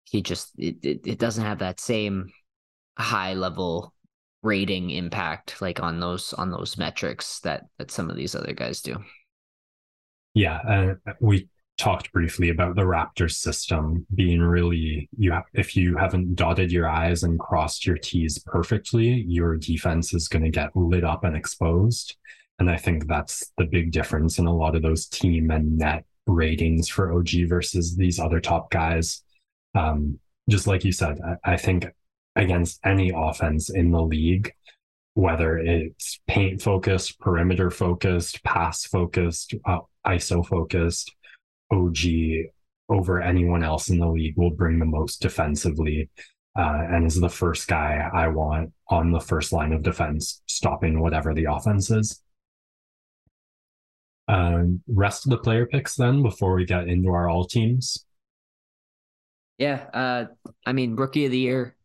[0.03, 2.29] he just it it, it doesn't have that same
[2.95, 3.91] high level
[4.43, 8.83] rating impact like on those on those metrics that that some of these other guys
[8.83, 8.97] do.
[10.35, 15.97] Yeah, and we talked briefly about the Raptors system being really you have if you
[15.97, 20.75] haven't dotted your I's and crossed your T's perfectly, your defense is going to get
[20.75, 22.15] lit up and exposed.
[22.59, 26.05] And I think that's the big difference in a lot of those team and net
[26.27, 29.23] ratings for OG versus these other top guys.
[29.75, 31.87] Um, just like you said, I, I think
[32.35, 34.51] against any offense in the league,
[35.13, 41.13] whether it's paint focused, perimeter focused, pass focused, uh, ISO focused,
[41.71, 41.97] OG
[42.89, 46.09] over anyone else in the league will bring the most defensively
[46.57, 50.99] uh, and is the first guy I want on the first line of defense, stopping
[50.99, 52.21] whatever the offense is.
[54.27, 58.05] Um, rest of the player picks then before we get into our all teams.
[59.57, 60.25] Yeah, uh
[60.65, 61.75] I mean rookie of the year,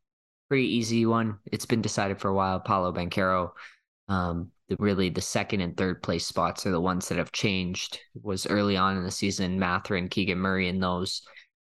[0.48, 1.38] pretty easy one.
[1.50, 2.60] It's been decided for a while.
[2.60, 3.52] Paolo Banchero.
[4.08, 8.00] Um, the really the second and third place spots are the ones that have changed.
[8.14, 11.22] It was early on in the season, Mathurin, Keegan Murray, and those.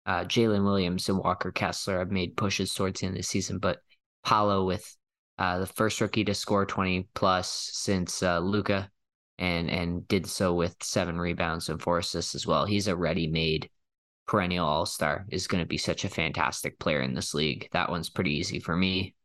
[0.06, 3.58] Uh, Jalen Williams and Walker Kessler have made pushes towards the end of the season,
[3.60, 3.78] but
[4.26, 4.98] Paolo with
[5.38, 8.90] uh, the first rookie to score 20 plus since uh, Luka
[9.40, 12.66] and and did so with seven rebounds and four assists as well.
[12.66, 13.70] He's a ready-made
[14.28, 15.26] perennial all-star.
[15.30, 17.68] Is going to be such a fantastic player in this league.
[17.72, 19.16] That one's pretty easy for me.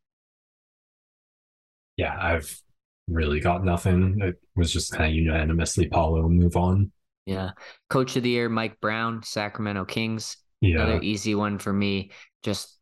[1.97, 2.60] Yeah, I've
[3.09, 4.18] really got nothing.
[4.20, 6.93] It was just kind of unanimously Paolo move on.
[7.26, 7.51] Yeah.
[7.90, 10.36] Coach of the year, Mike Brown, Sacramento Kings.
[10.60, 12.12] Yeah, Another easy one for me.
[12.43, 12.78] Just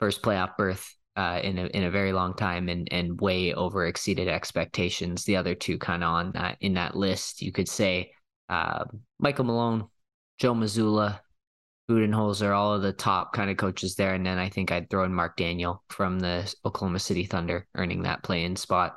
[0.00, 3.86] first playoff berth uh, in a in a very long time and and way over
[3.86, 5.24] exceeded expectations.
[5.24, 8.12] The other two kind of on that in that list, you could say
[8.48, 8.84] uh,
[9.18, 9.88] Michael Malone,
[10.38, 11.20] Joe Mazzulla,
[11.88, 14.14] Budenholzer, all of the top kind of coaches there.
[14.14, 18.02] And then I think I'd throw in Mark Daigneault from the Oklahoma City Thunder, earning
[18.02, 18.96] that play in spot.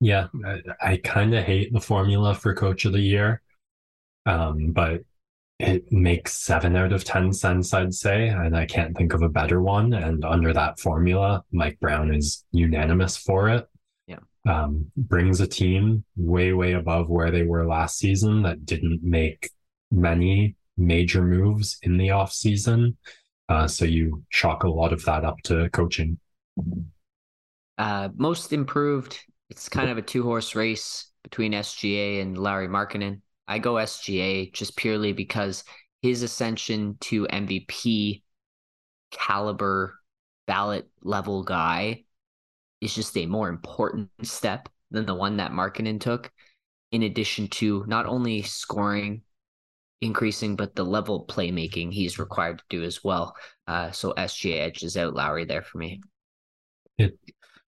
[0.00, 3.42] Yeah, I, I kind of hate the formula for coach of the year.
[4.26, 5.02] Um, but
[5.58, 8.28] it makes seven out of 10 sense, I'd say.
[8.28, 9.92] And I can't think of a better one.
[9.92, 13.68] And under that formula, Mike Brown is unanimous for it.
[14.06, 14.18] Yeah.
[14.48, 19.50] Um, brings a team way, way above where they were last season that didn't make
[19.90, 22.96] many major moves in the off season.
[23.48, 26.18] Uh, so you chalk a lot of that up to coaching.
[27.78, 29.20] Uh, most improved.
[29.50, 33.20] It's kind of a two horse race between SGA and Larry Markkanen.
[33.46, 35.64] I go SGA just purely because
[36.02, 38.22] his ascension to MVP
[39.10, 39.98] caliber
[40.46, 42.04] ballot level guy
[42.80, 46.30] is just a more important step than the one that Markkanen took.
[46.92, 49.22] In addition to not only scoring
[50.00, 53.34] increasing, but the level playmaking he's required to do as well.
[53.66, 56.00] Uh, so SGA edges out Lauri there for me.
[56.98, 57.18] It,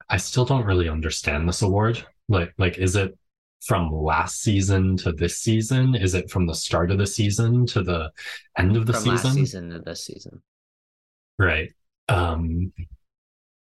[0.10, 2.06] I still don't really understand this award.
[2.30, 3.18] Like, like, is it
[3.66, 5.96] from last season to this season?
[5.96, 8.12] Is it from the start of the season to the
[8.58, 9.16] end of the from season?
[9.16, 10.42] Last season to this season.
[11.40, 11.74] Right.
[12.08, 12.72] Um,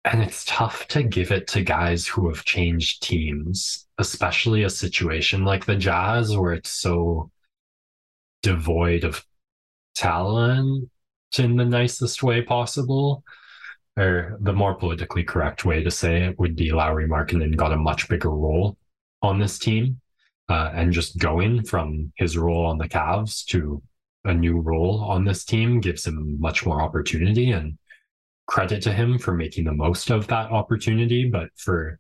[0.04, 5.46] and it's tough to give it to guys who have changed teams, especially a situation
[5.46, 7.32] like the Jazz where it's so
[8.44, 9.26] devoid of
[9.96, 10.90] talent
[11.40, 13.24] in the nicest way possible.
[13.98, 17.78] Or the more politically correct way to say it would be Lauri Markkanen got a
[17.78, 18.78] much bigger role
[19.26, 20.00] on this team
[20.50, 23.82] uh, and just going from his role on the Cavs to
[24.26, 27.78] a new role on this team gives him much more opportunity and
[28.48, 31.30] credit to him for making the most of that opportunity.
[31.30, 32.00] But for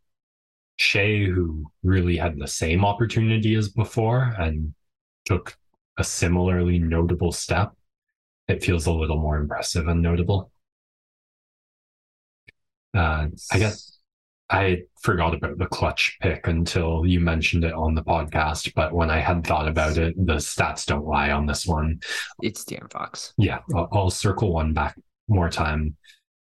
[0.78, 4.74] Shai, who really had the same opportunity as before and
[5.26, 5.56] took
[5.98, 7.74] a similarly notable step,
[8.48, 10.52] it feels a little more impressive and notable.
[12.96, 13.95] Uh, I guess
[14.50, 18.74] I forgot about the clutch pick until you mentioned it on the podcast.
[18.76, 22.00] But when I had thought about it, the stats don't lie on this one.
[22.44, 23.34] It's De'Aaron Fox.
[23.38, 24.96] Yeah, I'll, I'll circle one back
[25.28, 25.96] more time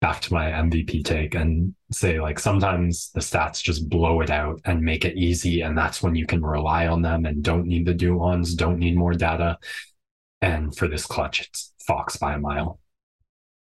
[0.01, 4.61] back to my MVP take and say like sometimes the stats just blow it out
[4.65, 5.61] and make it easy.
[5.61, 8.79] And that's when you can rely on them and don't need the do ons, don't
[8.79, 9.57] need more data.
[10.41, 12.79] And for this clutch, it's Fox by a mile.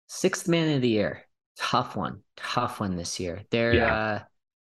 [0.09, 1.25] Sixth man of the year
[1.61, 3.43] tough one, tough one this year.
[3.51, 3.95] There, yeah.
[3.95, 4.19] uh,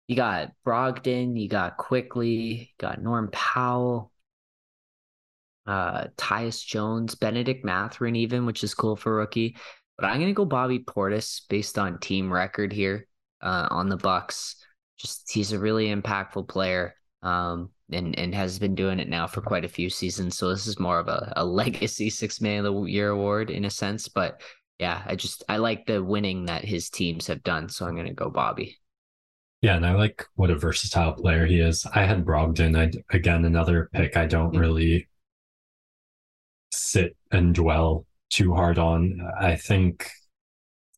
[0.07, 4.11] you got Brogdon, you got Quickley, you got Norm Powell,
[5.67, 9.55] uh, Tyus Jones, Benedict Mathurin, even, which is cool for rookie.
[9.97, 13.07] But I'm gonna go Bobby Portis based on team record here
[13.41, 14.55] uh, on the Bucks.
[14.97, 16.95] Just he's a really impactful player.
[17.21, 20.37] Um, and and has been doing it now for quite a few seasons.
[20.37, 23.65] So this is more of a, a legacy six man of the year award in
[23.65, 24.07] a sense.
[24.07, 24.41] But
[24.79, 28.13] yeah, I just I like the winning that his teams have done, so I'm gonna
[28.13, 28.77] go Bobby.
[29.61, 31.85] Yeah, and I like what a versatile player he is.
[31.93, 32.77] I had Brogdon.
[32.77, 34.59] I again another pick I don't mm-hmm.
[34.59, 35.09] really
[36.71, 39.19] sit and dwell too hard on.
[39.39, 40.09] I think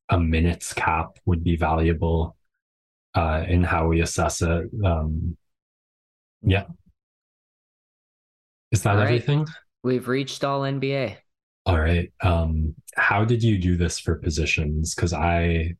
[0.10, 2.36] a minutes cap would be valuable
[3.16, 4.70] uh, in how we assess it.
[4.86, 5.38] Um,
[6.44, 6.66] yeah.
[8.72, 9.04] Is that right.
[9.04, 9.48] everything?
[9.84, 11.18] We've reached all NBA.
[11.66, 12.12] All right.
[12.22, 14.96] Um, how did you do this for positions?
[14.96, 15.76] Because I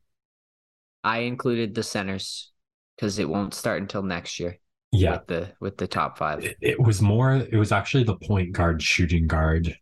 [1.04, 2.52] I included the centers
[2.96, 4.58] because it won't start until next year.
[4.92, 6.44] Yeah, with the with the top five.
[6.44, 7.34] It, it was more.
[7.34, 9.76] It was actually the point guard, shooting guard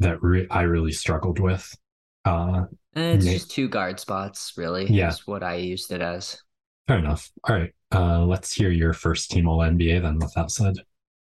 [0.00, 1.72] that re- I really struggled with.
[2.24, 2.64] Uh,
[2.94, 4.86] and it's just two guard spots, really.
[4.86, 6.42] Yeah, is what I used it as.
[6.88, 7.30] Fair enough.
[7.44, 7.72] All right.
[7.92, 10.18] Uh, let's hear your first team All NBA then.
[10.18, 10.74] With that said.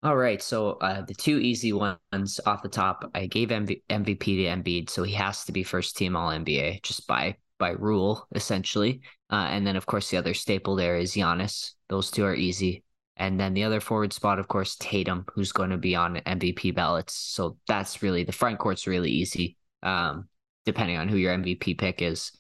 [0.05, 4.19] All right, so uh, the two easy ones off the top, I gave MV- MVP
[4.19, 8.27] to Embiid, so he has to be first team All NBA just by by rule,
[8.35, 9.03] essentially.
[9.31, 11.75] Uh, and then, of course, the other staple there is Giannis.
[11.89, 12.83] Those two are easy.
[13.17, 16.75] And then the other forward spot, of course, Tatum, who's going to be on MVP
[16.75, 17.15] ballots.
[17.15, 20.29] So that's really the front court's really easy, um,
[20.67, 22.33] depending on who your MVP pick is.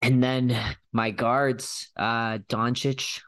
[0.00, 0.56] And then
[0.92, 3.20] my guards, uh, Doncic,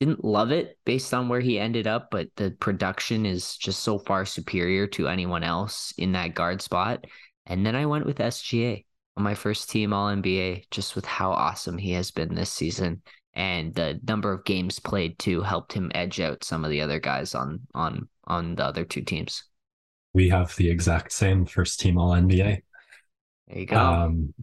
[0.00, 3.98] didn't love it based on where he ended up, but the production is just so
[3.98, 7.04] far superior to anyone else in that guard spot.
[7.44, 8.84] And then I went with SGA
[9.18, 13.02] on my first team All NBA, just with how awesome he has been this season.
[13.34, 16.98] And the number of games played too helped him edge out some of the other
[16.98, 19.44] guys on on on the other two teams.
[20.14, 22.62] We have the exact same first team All NBA.
[23.48, 23.76] There you go.
[23.76, 24.34] Um,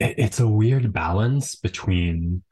[0.00, 2.42] it, it's a weird balance between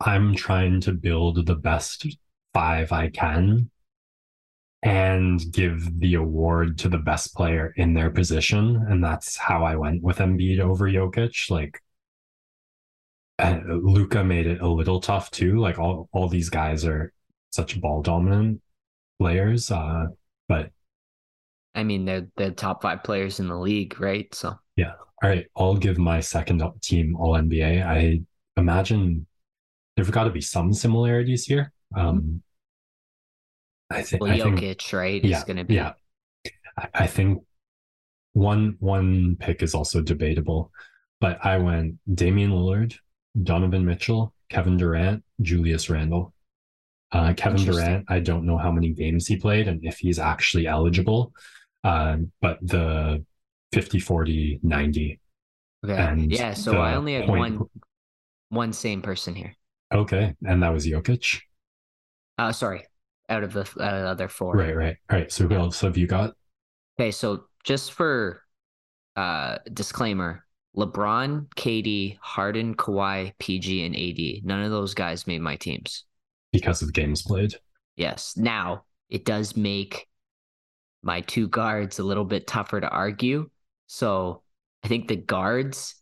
[0.00, 2.06] I'm trying to build the best
[2.54, 3.70] five I can
[4.82, 8.86] and give the award to the best player in their position.
[8.88, 11.50] And that's how I went with Embiid over Jokic.
[11.50, 11.82] Like
[13.38, 15.58] Luka made it a little tough too.
[15.60, 17.12] Like all, all these guys are
[17.50, 18.62] such ball dominant
[19.18, 19.70] players.
[19.70, 20.06] Uh,
[20.48, 20.70] but
[21.74, 24.34] I mean, they're the top five players in the league, right?
[24.34, 24.92] So yeah.
[25.22, 25.46] All right.
[25.54, 27.86] I'll give my second team all NBA.
[27.86, 28.22] I
[28.56, 29.26] imagine
[30.00, 31.72] there've got to be some similarities here.
[31.94, 32.42] Um,
[33.90, 35.74] I think well, I Jokic, right, yeah, is going to be.
[35.74, 35.92] Yeah,
[36.78, 37.42] I, I think
[38.32, 40.70] one one pick is also debatable,
[41.20, 42.94] but I went Damian Lillard,
[43.42, 46.32] Donovan Mitchell, Kevin Durant, Julius Randle.
[47.12, 50.68] Uh, Kevin Durant, I don't know how many games he played and if he's actually
[50.68, 51.32] eligible,
[51.82, 53.24] uh, but the
[53.72, 55.20] 50, 40, 90.
[55.84, 56.14] Okay.
[56.28, 57.58] Yeah, so I only had point...
[57.58, 57.68] one
[58.50, 59.56] one same person here.
[59.92, 61.40] Okay, and that was Jokic.
[62.38, 62.86] Uh, sorry,
[63.28, 64.54] out of the uh, other four.
[64.54, 65.32] Right, right, right.
[65.32, 66.34] So who else have you got?
[66.98, 68.42] Okay, so just for
[69.16, 70.44] uh disclaimer,
[70.76, 74.44] LeBron, KD, Harden, Kawhi, PG, and AD.
[74.44, 76.04] None of those guys made my teams
[76.52, 77.54] because of the games played.
[77.96, 78.36] Yes.
[78.36, 80.06] Now it does make
[81.02, 83.50] my two guards a little bit tougher to argue.
[83.86, 84.42] So
[84.84, 85.96] I think the guards,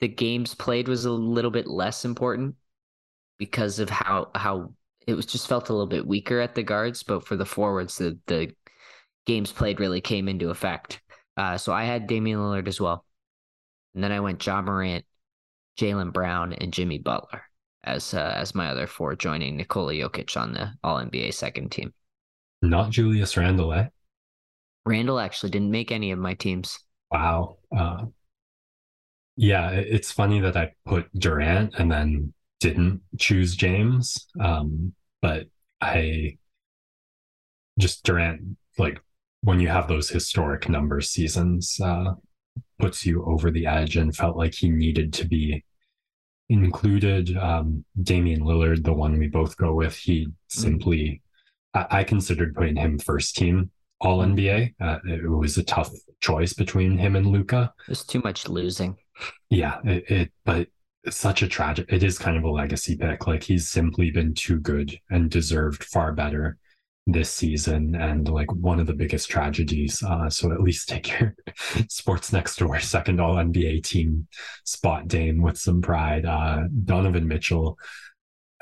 [0.00, 2.56] the games played was a little bit less important
[3.38, 4.72] because of how how
[5.06, 7.98] it was just felt a little bit weaker at the guards, but for the forwards,
[7.98, 8.52] the the
[9.26, 11.00] games played really came into effect.
[11.36, 13.04] Uh, so I had Damian Lillard as well,
[13.94, 15.04] and then I went Ja Morant,
[15.78, 17.42] Jaylen Brown, and Jimmy Butler
[17.84, 21.92] as uh, as my other four, joining Nikola Jokic on the All NBA second team.
[22.62, 23.88] Not Julius Randle, eh?
[24.86, 26.78] Randle actually didn't make any of my teams.
[27.10, 27.58] Wow.
[27.76, 28.06] Uh,
[29.36, 32.33] yeah, it's funny that I put Durant and then
[32.64, 34.26] didn't choose James.
[34.40, 35.48] Um, but
[35.82, 36.38] I
[37.78, 39.02] just Durant, like
[39.42, 42.14] when you have those historic number seasons, uh,
[42.78, 45.62] puts you over the edge and felt like he needed to be
[46.48, 47.36] included.
[47.36, 50.32] Um, Damian Lillard, the one we both go with, he mm.
[50.48, 51.20] simply,
[51.74, 53.70] I, I considered putting him first team
[54.00, 54.74] all NBA.
[54.80, 57.74] Uh, it was a tough choice between him and Luka.
[57.86, 58.96] There's too much losing.
[59.50, 60.68] Yeah, it, it but
[61.10, 63.26] such a tragic it is kind of a legacy pick.
[63.26, 66.58] Like he's simply been too good and deserved far better
[67.06, 71.34] this season and like one of the biggest tragedies uh, so at least take your
[71.88, 74.26] sports next door second all nba team
[74.64, 77.78] spot dame with some pride uh, donovan mitchell.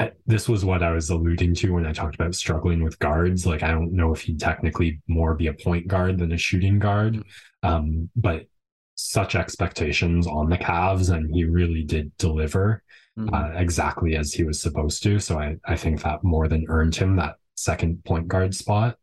[0.01, 3.47] I, this was what i was alluding to when i talked about struggling with guards.
[3.47, 6.81] Like i don't know if he'd technically more be a point guard than a shooting
[6.81, 7.23] guard
[7.63, 8.47] um, but
[8.95, 12.83] such expectations on the Cavs, and he really did deliver
[13.19, 13.35] mm-hmm.
[13.35, 15.19] uh, exactly as he was supposed to.
[15.19, 18.97] So I, I think that more than earned him that second point guard spot.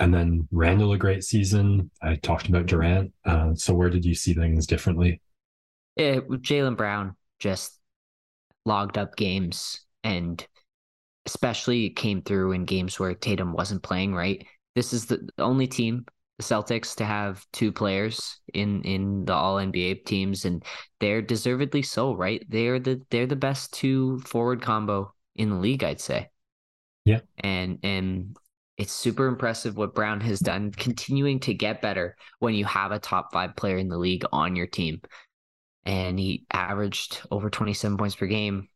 [0.00, 1.90] And then Randle, a great season.
[2.00, 3.12] I talked about Durant.
[3.24, 5.20] Uh, so where did you see things differently?
[5.98, 7.78] Jaylen Brown just
[8.64, 10.46] logged up games and
[11.26, 14.46] especially came through in games where Tatum wasn't playing, right?
[14.76, 16.06] This is the only team
[16.38, 20.64] the Celtics to have two players in in the All NBA teams, and
[21.00, 22.14] they're deservedly so.
[22.14, 22.44] Right?
[22.48, 26.28] They're the they're the best two forward combo in the league, I'd say.
[27.04, 28.36] Yeah, and and
[28.76, 33.00] it's super impressive what Brown has done, continuing to get better when you have a
[33.00, 35.00] top five player in the league on your team.
[35.84, 38.68] And he averaged over 27 points per game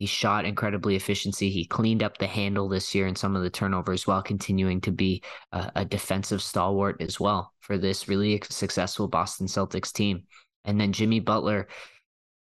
[0.00, 1.50] he shot incredibly efficiency.
[1.50, 4.90] He cleaned up the handle this year and some of the turnovers while continuing to
[4.90, 5.22] be
[5.52, 10.22] a, a, defensive stalwart as well for this really successful Boston Celtics team.
[10.64, 11.68] And then Jimmy Butler,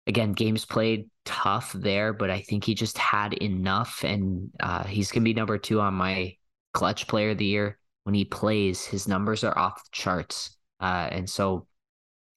[0.05, 4.03] again, games played tough there, but I think he just had enough.
[4.03, 6.35] And uh, he's going to be number two on my
[6.75, 7.79] clutch player of the year.
[8.03, 10.55] When he plays, his numbers are off the charts.
[10.79, 11.65] Uh, and so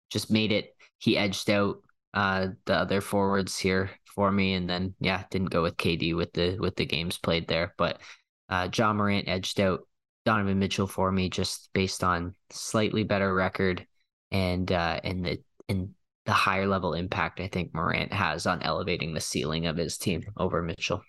[0.09, 1.82] just made it, he edged out
[2.14, 4.55] uh, the other forwards here for me.
[4.55, 7.74] And then yeah, didn't go with KD with the with the games played there.
[7.77, 8.01] But
[8.49, 9.87] uh Ja Morant edged out
[10.24, 13.87] Donovan Mitchell for me just based on slightly better record
[14.31, 15.39] and uh and the
[15.69, 15.91] and
[16.27, 20.23] the higher level impact I think Morant has on elevating the ceiling of his team
[20.37, 21.03] over Mitchell.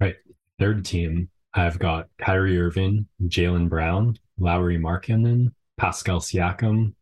[0.00, 0.16] Right.
[0.58, 6.94] Third team, I've got Kyrie Irving, Jaylen Brown, Lauri Markkanen, Pascal Siakam,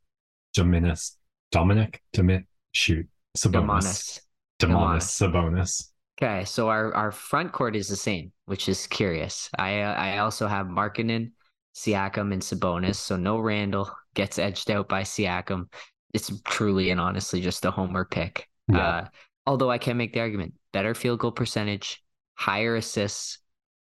[0.57, 1.17] Dominis,
[1.51, 4.21] Dominic, Domit, shoot, Sabonis.
[4.59, 5.91] Domantas Sabonis.
[6.21, 9.49] Okay, so our our front court is the same, which is curious.
[9.59, 11.33] I uh, I also have Markkanen,
[11.75, 12.97] Siakam, and Sabonis.
[12.97, 15.73] So no Randle gets edged out by Siakam.
[16.13, 18.49] It's truly and honestly just a homer pick.
[18.69, 18.79] Yeah.
[18.79, 19.09] Uh,
[19.47, 22.03] although I can make the argument better field goal percentage,
[22.35, 23.39] higher assists,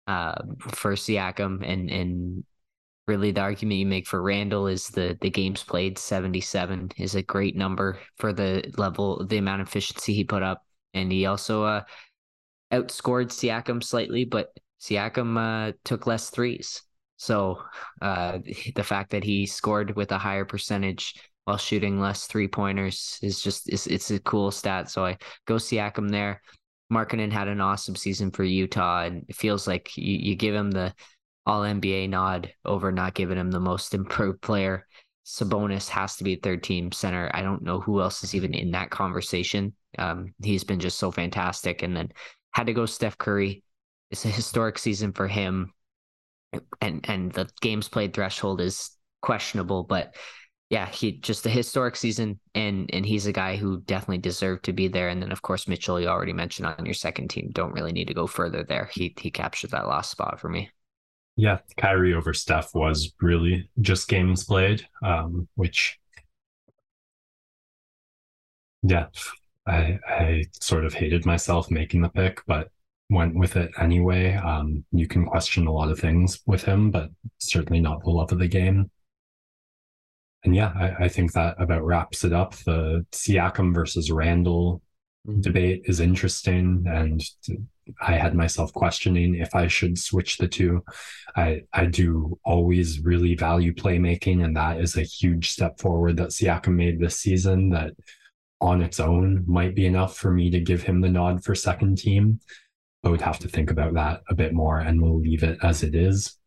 [0.07, 2.43] uh, for Siakam, and and
[3.09, 7.23] really the argument you make for Randle is the the games played 77 is a
[7.23, 10.63] great number for the level the amount of efficiency he put up.
[10.93, 11.81] And he also uh
[12.71, 14.49] outscored Siakam slightly but
[14.79, 16.83] Siakam uh, took less threes.
[17.17, 17.63] So
[18.01, 18.39] uh
[18.75, 21.15] the fact that he scored with a higher percentage
[21.45, 24.89] while shooting less three pointers is just it's, it's a cool stat.
[24.91, 25.17] So I
[25.47, 26.41] go Siakam there.
[26.93, 30.71] Markkanen had an awesome season for Utah and it feels like you, you give him
[30.71, 30.93] the
[31.49, 34.85] all NBA nod over not giving him the most improved player.
[35.25, 37.29] Sabonis has to be third team center.
[37.33, 39.73] I don't know who else is even in that conversation.
[39.97, 41.81] Um, he's been just so fantastic.
[41.81, 42.09] And then
[42.51, 43.63] had to go Steph Curry.
[44.11, 45.73] It's a historic season for him.
[46.81, 50.15] And and the games played threshold is questionable, but
[50.69, 54.73] yeah, he just a historic season and and he's a guy who definitely deserved to
[54.73, 55.09] be there.
[55.09, 57.49] And then of course Mitchell, you already mentioned on your second team.
[57.51, 58.89] Don't really need to go further there.
[58.93, 60.71] He he captured that last spot for me.
[61.35, 65.97] Yeah, Kyrie over Steph was really just games played, um, which,
[68.83, 69.07] yeah,
[69.65, 72.69] I I sort of hated myself making the pick, but
[73.09, 74.35] went with it anyway.
[74.35, 78.31] Um, you can question a lot of things with him, but certainly not the love
[78.31, 78.91] of the game.
[80.43, 82.55] And yeah, I, I think that about wraps it up.
[82.55, 84.81] The Siakam versus Randle
[85.27, 85.41] mm-hmm.
[85.41, 87.21] debate is interesting, and
[88.01, 90.83] I had myself questioning if I should switch the two.
[91.35, 96.29] I I do always really value playmaking, and that is a huge step forward that
[96.29, 97.69] Siakam made this season.
[97.69, 97.91] That
[98.61, 101.97] on its own might be enough for me to give him the nod for second
[101.97, 102.39] team.
[103.03, 105.83] I would have to think about that a bit more, and we'll leave it as
[105.83, 106.37] it is.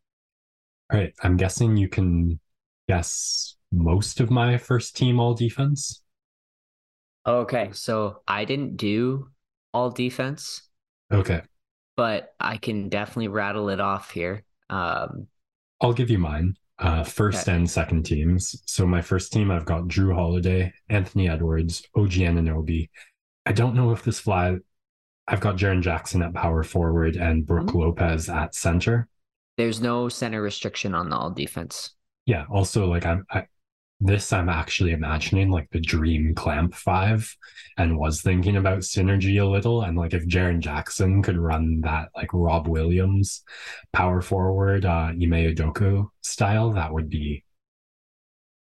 [0.91, 2.39] All right, I'm guessing you can
[2.87, 6.03] guess most of my first team all defense.
[7.25, 9.29] Okay, so I didn't do
[9.73, 10.69] all defense.
[11.11, 11.41] Okay.
[11.95, 14.43] But I can definitely rattle it off here.
[14.69, 15.27] Um,
[15.81, 16.55] I'll give you mine.
[16.79, 17.55] Uh, first okay.
[17.55, 18.61] and second teams.
[18.65, 22.89] So my first team, I've got Jrue Holiday, Anthony Edwards, OG Anunoby.
[23.45, 24.57] I don't know if this fly.
[25.27, 27.77] I've got Jaren Jackson at power forward and Brook mm-hmm.
[27.77, 29.07] Lopez at center.
[29.55, 31.91] There's no center restriction on the all defense.
[32.25, 32.45] Yeah.
[32.49, 33.45] Also, like I'm, I,
[34.03, 37.35] this I'm actually imagining like the dream clamp five
[37.77, 39.81] and was thinking about synergy a little.
[39.81, 43.43] And like if Jaren Jackson could run that like Rob Williams
[43.93, 47.45] power forward, uh, Ime Udoka style, that would be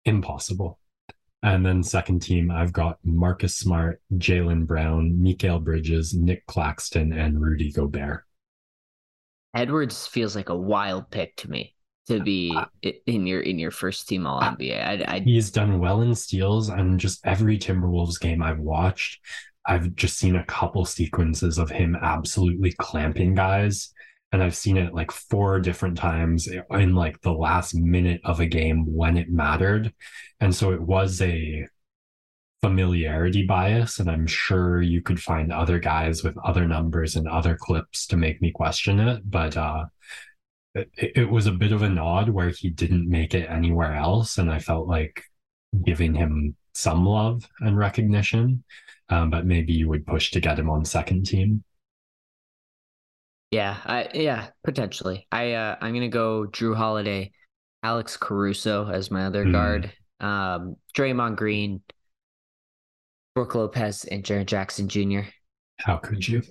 [0.04, 0.78] impossible.
[1.42, 7.40] And then second team, I've got Marcus Smart, Jaylen Brown, Mikal Bridges, Nick Claxton, and
[7.40, 8.24] Rudy Gobert.
[9.54, 11.74] Edwards feels like a wild pick to me
[12.06, 12.56] to be
[13.06, 14.84] in your in your first team All NBA.
[14.84, 19.20] I, I, he's done well in steals, and just every Timberwolves game I've watched,
[19.66, 23.92] I've just seen a couple sequences of him absolutely clamping guys,
[24.32, 28.46] and I've seen it like four different times in like the last minute of a
[28.46, 29.92] game when it mattered,
[30.40, 31.66] and so it was a
[32.60, 37.56] familiarity bias and i'm sure you could find other guys with other numbers and other
[37.58, 39.84] clips to make me question it but uh
[40.74, 44.38] it, it was a bit of a nod where he didn't make it anywhere else,
[44.38, 45.22] and I felt like
[45.84, 48.64] giving him some love and recognition.
[49.08, 51.64] Um, but maybe you would push to get him on second team.
[53.50, 55.26] Yeah, I yeah, potentially.
[55.32, 57.32] I uh I'm gonna go Jrue Holiday,
[57.82, 59.52] Alex Caruso as my other mm.
[59.52, 61.82] guard, um, Draymond Green,
[63.34, 65.28] Brook Lopez, and Jaren Jackson Jr.
[65.78, 66.42] How could you?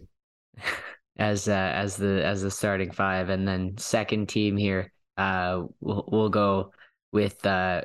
[1.20, 6.06] as uh, as the as the starting five, and then second team here, uh, we'll
[6.08, 6.72] we'll go
[7.12, 7.82] with uh,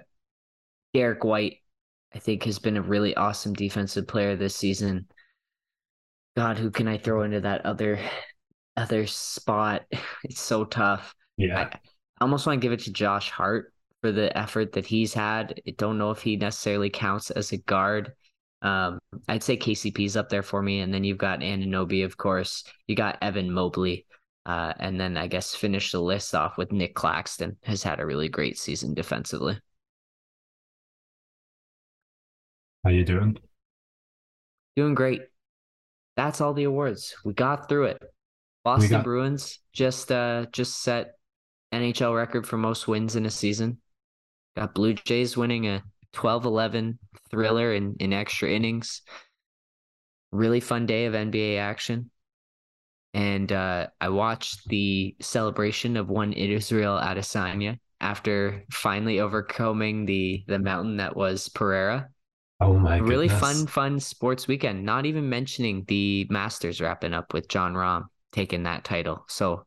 [0.95, 1.59] Derrick White.
[2.15, 5.09] I think has been a really awesome defensive player this season.
[6.37, 7.99] God, who can I throw into that other
[8.77, 9.83] other spot?
[10.25, 11.15] It's so tough.
[11.37, 11.79] Yeah, I, I
[12.21, 15.61] almost want to give it to Josh Hart for the effort that he's had.
[15.67, 18.13] I don't know if he necessarily counts as a guard.
[18.65, 22.65] Um, I'd say KCP's up there for me, and then you've got Anunoby, of course.
[22.89, 24.07] You got Evan Mobley,
[24.47, 27.59] uh, and then I guess finish the list off with Nick Claxton.
[27.65, 29.61] Has had a really great season defensively.
[32.83, 33.37] How you doing?
[34.77, 35.23] Doing great.
[36.17, 37.15] That's all the awards.
[37.23, 38.03] We got through it.
[38.65, 39.05] Boston got...
[39.05, 41.17] Bruins just uh just set
[41.73, 43.79] NHL record for most wins in a season.
[44.57, 45.83] Got Blue Jays winning a
[46.15, 46.99] 12-11
[47.31, 49.03] thriller in, in extra innings.
[50.33, 52.11] Really fun day of NBA action.
[53.13, 60.59] And uh, I watched the celebration of one Israel Adesanya after finally overcoming the the
[60.59, 62.09] mountain that was Pereira.
[62.61, 63.41] Oh my Really goodness.
[63.41, 64.85] fun, fun sports weekend.
[64.85, 69.25] Not even mentioning the Masters wrapping up with Jon Rahm taking that title.
[69.29, 69.67] So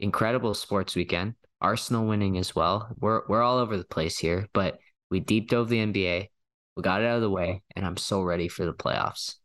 [0.00, 1.34] incredible sports weekend.
[1.60, 2.94] Arsenal winning as well.
[3.00, 4.78] We're we're all over the place here, but
[5.10, 6.28] we deep dove the NBA.
[6.76, 9.36] We got it out of the way, and I'm so ready for the playoffs.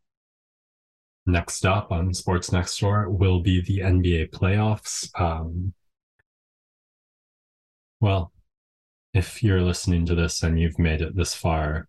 [1.26, 5.10] Next up on Sports Next Door will be the NBA playoffs.
[5.19, 5.73] Um,
[8.02, 8.31] well,
[9.14, 11.88] if you're listening to this and you've made it this far,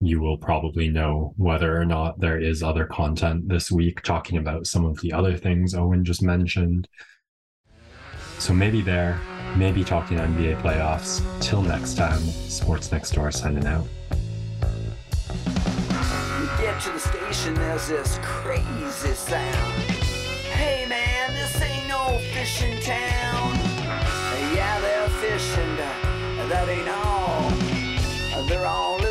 [0.00, 4.66] you will probably know whether or not there is other content this week talking about
[4.66, 6.88] some of the other things Owen just mentioned.
[8.42, 9.20] So maybe there,
[9.54, 11.22] maybe talking NBA playoffs.
[11.40, 13.86] Till next time, Sports Next Door signing out.
[16.40, 19.72] You get to the station, there's this crazy sound.
[20.50, 23.54] Hey man, this ain't no fishing town.
[24.56, 25.76] Yeah, they're fishing,
[26.48, 27.48] that ain't all.
[28.48, 29.01] They're all